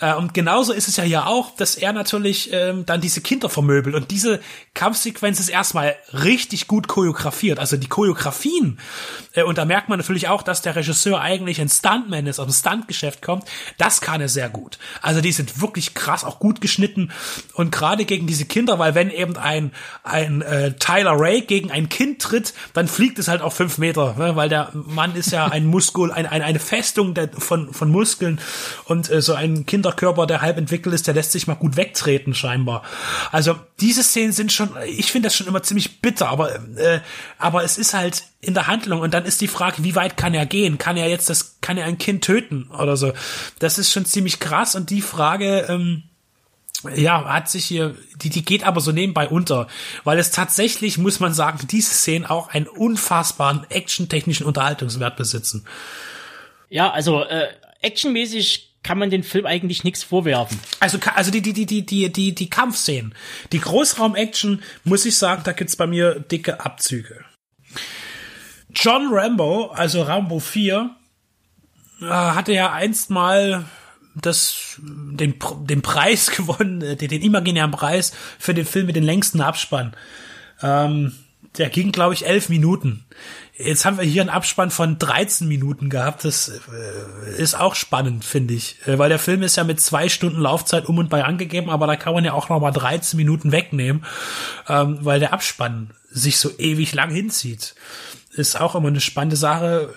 Äh, 0.00 0.14
und 0.14 0.34
genauso 0.34 0.72
ist 0.72 0.79
es 0.88 0.96
ja 0.96 1.04
hier 1.04 1.26
auch, 1.26 1.54
dass 1.56 1.76
er 1.76 1.92
natürlich 1.92 2.52
ähm, 2.52 2.86
dann 2.86 3.00
diese 3.00 3.20
Kinder 3.20 3.48
vermöbelt 3.48 3.94
und 3.94 4.10
diese 4.10 4.40
Kampfsequenz 4.74 5.40
ist 5.40 5.48
erstmal 5.48 5.96
richtig 6.12 6.66
gut 6.66 6.88
choreografiert. 6.88 7.58
Also 7.58 7.76
die 7.76 7.88
Choreografien, 7.88 8.78
äh, 9.34 9.42
und 9.42 9.58
da 9.58 9.64
merkt 9.64 9.88
man 9.88 9.98
natürlich 9.98 10.28
auch, 10.28 10.42
dass 10.42 10.62
der 10.62 10.76
Regisseur 10.76 11.20
eigentlich 11.20 11.60
ein 11.60 11.68
Stuntman 11.68 12.26
ist, 12.26 12.38
aus 12.38 12.46
dem 12.46 12.54
Stuntgeschäft 12.54 13.22
kommt, 13.22 13.44
das 13.78 14.00
kann 14.00 14.20
er 14.20 14.28
sehr 14.28 14.48
gut. 14.48 14.78
Also 15.02 15.20
die 15.20 15.32
sind 15.32 15.60
wirklich 15.60 15.94
krass, 15.94 16.24
auch 16.24 16.38
gut 16.38 16.60
geschnitten 16.60 17.10
und 17.54 17.72
gerade 17.72 18.04
gegen 18.04 18.26
diese 18.26 18.44
Kinder, 18.44 18.78
weil 18.78 18.94
wenn 18.94 19.10
eben 19.10 19.36
ein, 19.36 19.72
ein 20.02 20.42
äh, 20.42 20.72
Tyler 20.74 21.18
Ray 21.18 21.42
gegen 21.42 21.70
ein 21.70 21.88
Kind 21.88 22.22
tritt, 22.22 22.54
dann 22.72 22.88
fliegt 22.88 23.18
es 23.18 23.28
halt 23.28 23.42
auf 23.42 23.54
fünf 23.54 23.78
Meter, 23.78 24.14
ne? 24.18 24.36
weil 24.36 24.48
der 24.48 24.70
Mann 24.72 25.14
ist 25.16 25.32
ja 25.32 25.46
ein 25.46 25.66
Muskel, 25.66 26.12
ein, 26.12 26.26
ein, 26.26 26.42
eine 26.42 26.58
Festung 26.58 27.14
der, 27.14 27.28
von, 27.28 27.72
von 27.72 27.90
Muskeln 27.90 28.40
und 28.84 29.10
äh, 29.10 29.20
so 29.22 29.34
ein 29.34 29.66
Kinderkörper, 29.66 30.26
der 30.26 30.42
halb 30.42 30.58
entwickelt 30.70 30.94
ist, 30.94 31.06
der 31.06 31.14
lässt 31.14 31.32
sich 31.32 31.46
mal 31.46 31.54
gut 31.54 31.76
wegtreten 31.76 32.34
scheinbar. 32.34 32.82
Also 33.32 33.56
diese 33.80 34.02
Szenen 34.02 34.32
sind 34.32 34.52
schon, 34.52 34.70
ich 34.86 35.10
finde 35.10 35.26
das 35.26 35.36
schon 35.36 35.48
immer 35.48 35.62
ziemlich 35.62 36.00
bitter, 36.00 36.28
aber 36.28 36.54
äh, 36.76 37.00
aber 37.38 37.64
es 37.64 37.76
ist 37.76 37.92
halt 37.94 38.24
in 38.40 38.54
der 38.54 38.68
Handlung 38.68 39.00
und 39.00 39.12
dann 39.12 39.24
ist 39.24 39.40
die 39.40 39.48
Frage, 39.48 39.82
wie 39.82 39.96
weit 39.96 40.16
kann 40.16 40.32
er 40.32 40.46
gehen? 40.46 40.78
Kann 40.78 40.96
er 40.96 41.08
jetzt 41.08 41.28
das, 41.28 41.56
kann 41.60 41.76
er 41.76 41.86
ein 41.86 41.98
Kind 41.98 42.24
töten 42.24 42.70
oder 42.70 42.96
so? 42.96 43.12
Das 43.58 43.78
ist 43.78 43.92
schon 43.92 44.04
ziemlich 44.04 44.38
krass 44.38 44.76
und 44.76 44.90
die 44.90 45.02
Frage, 45.02 45.66
ähm, 45.68 46.04
ja, 46.94 47.24
hat 47.24 47.50
sich 47.50 47.66
hier, 47.66 47.94
die, 48.16 48.30
die 48.30 48.44
geht 48.44 48.64
aber 48.64 48.80
so 48.80 48.92
nebenbei 48.92 49.28
unter, 49.28 49.66
weil 50.04 50.18
es 50.18 50.30
tatsächlich, 50.30 50.96
muss 50.96 51.20
man 51.20 51.34
sagen, 51.34 51.66
diese 51.68 51.92
Szenen 51.92 52.24
auch 52.24 52.48
einen 52.48 52.68
unfassbaren 52.68 53.66
actiontechnischen 53.68 54.46
Unterhaltungswert 54.46 55.16
besitzen. 55.16 55.66
Ja, 56.70 56.90
also 56.90 57.24
äh, 57.24 57.48
actionmäßig 57.82 58.69
kann 58.82 58.98
man 58.98 59.10
den 59.10 59.22
Film 59.22 59.46
eigentlich 59.46 59.84
nichts 59.84 60.02
vorwerfen. 60.02 60.58
Also, 60.80 60.98
also 61.14 61.30
die, 61.30 61.42
die, 61.42 61.52
die, 61.52 61.66
die, 61.66 61.84
die, 61.84 62.10
die, 62.10 62.34
die 62.34 62.50
Kampfszenen, 62.50 63.14
die 63.52 63.60
Großraum-Action, 63.60 64.62
muss 64.84 65.04
ich 65.04 65.16
sagen, 65.16 65.42
da 65.44 65.52
gibt's 65.52 65.76
bei 65.76 65.86
mir 65.86 66.20
dicke 66.20 66.64
Abzüge. 66.64 67.24
John 68.74 69.08
Rambo, 69.10 69.66
also 69.66 70.02
Rambo 70.02 70.38
4, 70.38 70.90
äh, 72.00 72.06
hatte 72.06 72.52
ja 72.52 72.72
einst 72.72 73.10
mal 73.10 73.66
das, 74.14 74.80
den, 74.80 75.34
den 75.62 75.82
Preis 75.82 76.30
gewonnen, 76.36 76.80
äh, 76.82 76.96
den, 76.96 77.08
den 77.08 77.22
imaginären 77.22 77.70
Preis 77.70 78.12
für 78.38 78.54
den 78.54 78.66
Film 78.66 78.86
mit 78.86 78.96
den 78.96 79.04
längsten 79.04 79.40
Abspann. 79.40 79.94
Ähm, 80.62 81.12
der 81.58 81.68
ging, 81.68 81.92
glaube 81.92 82.14
ich, 82.14 82.26
elf 82.26 82.48
Minuten. 82.48 83.04
Jetzt 83.62 83.84
haben 83.84 83.98
wir 83.98 84.04
hier 84.04 84.22
einen 84.22 84.30
Abspann 84.30 84.70
von 84.70 84.98
13 84.98 85.46
Minuten 85.46 85.90
gehabt. 85.90 86.24
Das 86.24 86.48
äh, 86.48 87.36
ist 87.36 87.54
auch 87.58 87.74
spannend, 87.74 88.24
finde 88.24 88.54
ich. 88.54 88.76
Äh, 88.86 88.98
weil 88.98 89.08
der 89.08 89.18
Film 89.18 89.42
ist 89.42 89.56
ja 89.56 89.64
mit 89.64 89.80
zwei 89.80 90.08
Stunden 90.08 90.40
Laufzeit 90.40 90.86
um 90.86 90.98
und 90.98 91.10
bei 91.10 91.24
angegeben, 91.24 91.68
aber 91.68 91.86
da 91.86 91.96
kann 91.96 92.14
man 92.14 92.24
ja 92.24 92.32
auch 92.32 92.48
noch 92.48 92.60
mal 92.60 92.70
13 92.70 93.16
Minuten 93.16 93.52
wegnehmen, 93.52 94.04
ähm, 94.68 94.98
weil 95.02 95.20
der 95.20 95.32
Abspann 95.32 95.90
sich 96.10 96.38
so 96.38 96.50
ewig 96.58 96.94
lang 96.94 97.10
hinzieht. 97.10 97.74
Ist 98.32 98.60
auch 98.60 98.74
immer 98.74 98.88
eine 98.88 99.00
spannende 99.00 99.36
Sache 99.36 99.94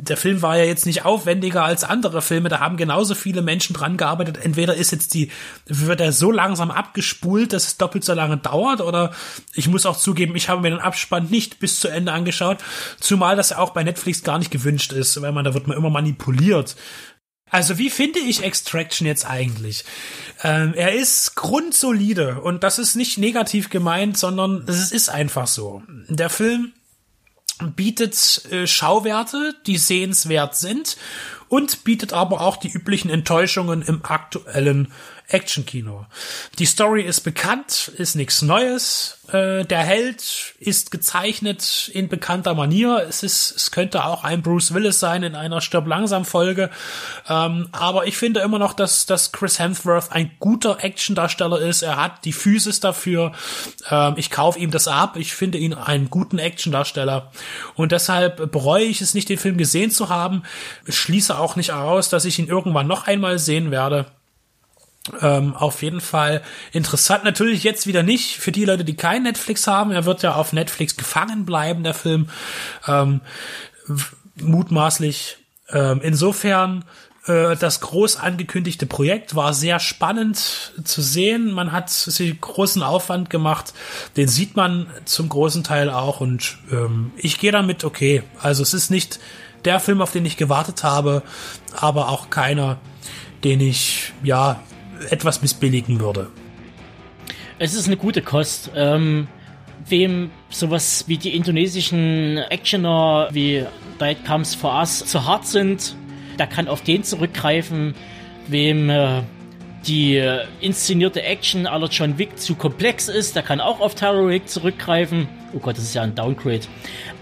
der 0.00 0.16
Film 0.16 0.42
war 0.42 0.56
ja 0.56 0.64
jetzt 0.64 0.86
nicht 0.86 1.04
aufwendiger 1.04 1.64
als 1.64 1.84
andere 1.84 2.22
Filme, 2.22 2.48
da 2.48 2.60
haben 2.60 2.76
genauso 2.76 3.14
viele 3.14 3.42
Menschen 3.42 3.74
dran 3.74 3.96
gearbeitet. 3.96 4.38
Entweder 4.42 4.74
ist 4.74 4.92
jetzt 4.92 5.14
die, 5.14 5.30
wird 5.66 6.00
er 6.00 6.12
so 6.12 6.30
langsam 6.30 6.70
abgespult, 6.70 7.52
dass 7.52 7.66
es 7.66 7.76
doppelt 7.76 8.04
so 8.04 8.14
lange 8.14 8.38
dauert, 8.38 8.80
oder 8.80 9.12
ich 9.54 9.68
muss 9.68 9.86
auch 9.86 9.96
zugeben, 9.96 10.36
ich 10.36 10.48
habe 10.48 10.62
mir 10.62 10.70
den 10.70 10.80
Abspann 10.80 11.28
nicht 11.30 11.58
bis 11.58 11.80
zu 11.80 11.88
Ende 11.88 12.12
angeschaut, 12.12 12.58
zumal 12.98 13.36
das 13.36 13.50
ja 13.50 13.58
auch 13.58 13.70
bei 13.70 13.82
Netflix 13.82 14.22
gar 14.22 14.38
nicht 14.38 14.50
gewünscht 14.50 14.92
ist, 14.92 15.20
weil 15.20 15.32
man, 15.32 15.44
da 15.44 15.54
wird 15.54 15.66
man 15.66 15.76
immer 15.76 15.90
manipuliert. 15.90 16.76
Also 17.50 17.78
wie 17.78 17.90
finde 17.90 18.20
ich 18.20 18.44
Extraction 18.44 19.06
jetzt 19.06 19.28
eigentlich? 19.28 19.84
Ähm, 20.44 20.72
er 20.74 20.92
ist 20.92 21.34
grundsolide 21.34 22.40
und 22.40 22.62
das 22.62 22.78
ist 22.78 22.94
nicht 22.94 23.18
negativ 23.18 23.70
gemeint, 23.70 24.16
sondern 24.16 24.64
es 24.68 24.92
ist 24.92 25.08
einfach 25.08 25.48
so. 25.48 25.82
Der 26.08 26.30
Film 26.30 26.72
bietet 27.60 28.42
äh, 28.50 28.66
Schauwerte, 28.66 29.54
die 29.66 29.78
sehenswert 29.78 30.56
sind 30.56 30.96
und 31.48 31.84
bietet 31.84 32.12
aber 32.12 32.40
auch 32.40 32.56
die 32.56 32.70
üblichen 32.70 33.10
Enttäuschungen 33.10 33.82
im 33.82 34.04
aktuellen 34.04 34.92
Actionkino. 35.32 36.06
Die 36.58 36.66
Story 36.66 37.02
ist 37.02 37.20
bekannt, 37.20 37.92
ist 37.96 38.14
nichts 38.14 38.42
Neues. 38.42 39.18
Äh, 39.32 39.64
der 39.64 39.80
Held 39.80 40.54
ist 40.58 40.90
gezeichnet 40.90 41.90
in 41.92 42.08
bekannter 42.08 42.54
Manier. 42.54 43.06
Es 43.08 43.22
ist, 43.22 43.54
es 43.56 43.70
könnte 43.70 44.04
auch 44.04 44.24
ein 44.24 44.42
Bruce 44.42 44.74
Willis 44.74 44.98
sein 44.98 45.22
in 45.22 45.34
einer 45.34 45.60
Stirb 45.60 45.86
langsam 45.86 46.24
Folge. 46.24 46.70
Ähm, 47.28 47.68
aber 47.72 48.06
ich 48.06 48.16
finde 48.16 48.40
immer 48.40 48.58
noch, 48.58 48.72
dass, 48.72 49.06
dass 49.06 49.32
Chris 49.32 49.58
Hemsworth 49.58 50.12
ein 50.12 50.32
guter 50.40 50.82
Actiondarsteller 50.82 51.60
ist. 51.60 51.82
Er 51.82 51.96
hat 51.96 52.24
die 52.24 52.32
Physis 52.32 52.80
dafür. 52.80 53.32
Ähm, 53.88 54.14
ich 54.16 54.30
kaufe 54.30 54.58
ihm 54.58 54.70
das 54.70 54.88
ab. 54.88 55.16
Ich 55.16 55.32
finde 55.32 55.58
ihn 55.58 55.74
einen 55.74 56.10
guten 56.10 56.38
Actiondarsteller. 56.38 57.30
Und 57.74 57.92
deshalb 57.92 58.50
bereue 58.50 58.84
ich 58.84 59.00
es 59.00 59.14
nicht, 59.14 59.28
den 59.28 59.38
Film 59.38 59.56
gesehen 59.56 59.90
zu 59.90 60.08
haben. 60.08 60.42
Ich 60.86 60.98
schließe 60.98 61.38
auch 61.38 61.56
nicht 61.56 61.72
aus, 61.72 62.08
dass 62.08 62.24
ich 62.24 62.38
ihn 62.38 62.48
irgendwann 62.48 62.86
noch 62.86 63.06
einmal 63.06 63.38
sehen 63.38 63.70
werde. 63.70 64.06
Ähm, 65.20 65.54
auf 65.54 65.82
jeden 65.82 66.00
Fall 66.00 66.42
interessant. 66.72 67.24
Natürlich 67.24 67.64
jetzt 67.64 67.86
wieder 67.86 68.02
nicht 68.02 68.36
für 68.36 68.52
die 68.52 68.64
Leute, 68.64 68.84
die 68.84 68.96
kein 68.96 69.22
Netflix 69.22 69.66
haben. 69.66 69.90
Er 69.90 70.04
wird 70.04 70.22
ja 70.22 70.34
auf 70.34 70.52
Netflix 70.52 70.96
gefangen 70.96 71.44
bleiben, 71.44 71.82
der 71.82 71.94
Film. 71.94 72.28
Ähm, 72.86 73.20
mutmaßlich. 74.36 75.38
Ähm, 75.72 76.00
insofern 76.02 76.84
äh, 77.26 77.56
das 77.56 77.80
groß 77.80 78.16
angekündigte 78.16 78.86
Projekt 78.86 79.34
war 79.34 79.54
sehr 79.54 79.78
spannend 79.78 80.72
zu 80.84 81.02
sehen. 81.02 81.52
Man 81.52 81.72
hat 81.72 81.90
sich 81.90 82.40
großen 82.40 82.82
Aufwand 82.82 83.30
gemacht. 83.30 83.72
Den 84.16 84.28
sieht 84.28 84.56
man 84.56 84.86
zum 85.04 85.28
großen 85.28 85.64
Teil 85.64 85.90
auch. 85.90 86.20
Und 86.20 86.58
ähm, 86.70 87.12
ich 87.16 87.38
gehe 87.38 87.52
damit 87.52 87.84
okay. 87.84 88.22
Also 88.40 88.62
es 88.62 88.74
ist 88.74 88.90
nicht 88.90 89.20
der 89.64 89.80
Film, 89.80 90.00
auf 90.00 90.12
den 90.12 90.24
ich 90.24 90.36
gewartet 90.36 90.84
habe, 90.84 91.22
aber 91.76 92.08
auch 92.08 92.30
keiner, 92.30 92.78
den 93.44 93.60
ich 93.60 94.12
ja 94.22 94.60
etwas 95.08 95.42
missbilligen 95.42 96.00
würde. 96.00 96.28
Es 97.58 97.74
ist 97.74 97.86
eine 97.86 97.96
gute 97.96 98.22
Kost. 98.22 98.70
Ähm, 98.74 99.28
wem 99.88 100.30
sowas 100.50 101.04
wie 101.06 101.16
die 101.16 101.34
indonesischen 101.34 102.38
Actioner 102.50 103.28
wie 103.32 103.64
Diet 104.00 104.24
Comes 104.24 104.54
for 104.54 104.74
Us 104.78 105.04
zu 105.04 105.26
hart 105.26 105.46
sind, 105.46 105.96
der 106.38 106.46
kann 106.46 106.68
auf 106.68 106.82
den 106.82 107.04
zurückgreifen. 107.04 107.94
Wem 108.48 108.90
äh, 108.90 109.22
die 109.86 110.22
inszenierte 110.60 111.22
Action 111.22 111.66
aller 111.66 111.88
John 111.88 112.18
Wick 112.18 112.38
zu 112.38 112.54
komplex 112.54 113.08
ist, 113.08 113.36
der 113.36 113.42
kann 113.42 113.60
auch 113.60 113.80
auf 113.80 113.94
Terror 113.94 114.28
Wick 114.28 114.48
zurückgreifen. 114.48 115.28
Oh 115.54 115.58
Gott, 115.58 115.76
das 115.76 115.84
ist 115.84 115.94
ja 115.94 116.02
ein 116.02 116.14
Downgrade. 116.14 116.62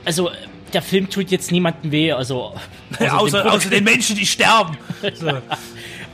Also 0.05 0.31
der 0.73 0.83
Film 0.83 1.09
tut 1.09 1.31
jetzt 1.31 1.51
niemandem 1.51 1.93
weh, 1.93 2.13
also 2.13 2.55
außer, 2.99 3.19
außer, 3.19 3.53
außer 3.53 3.71
den 3.71 3.85
Menschen, 3.85 4.17
die 4.17 4.27
sterben. 4.27 4.77
So. 5.15 5.31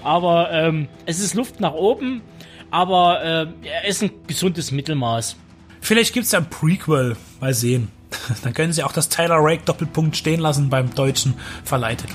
Aber 0.05 0.53
ähm, 0.53 0.89
es 1.07 1.19
ist 1.19 1.35
Luft 1.35 1.61
nach 1.61 1.73
oben, 1.73 2.23
aber 2.71 3.23
äh, 3.23 3.69
er 3.69 3.89
ist 3.89 4.03
ein 4.03 4.11
gesundes 4.27 4.71
Mittelmaß. 4.71 5.37
Vielleicht 5.81 6.15
gibt's 6.15 6.33
ja 6.33 6.39
ein 6.39 6.49
Prequel. 6.49 7.17
Mal 7.41 7.55
sehen. 7.55 7.89
Dann 8.45 8.55
können 8.55 8.73
sie 8.73 8.83
auch 8.83 8.93
das 8.93 9.09
Tyler 9.09 9.37
Rake 9.39 9.65
Doppelpunkt 9.65 10.17
stehen 10.17 10.41
lassen 10.41 10.71
beim 10.71 10.95
deutschen 10.95 11.35
Verleihtitel. 11.65 12.15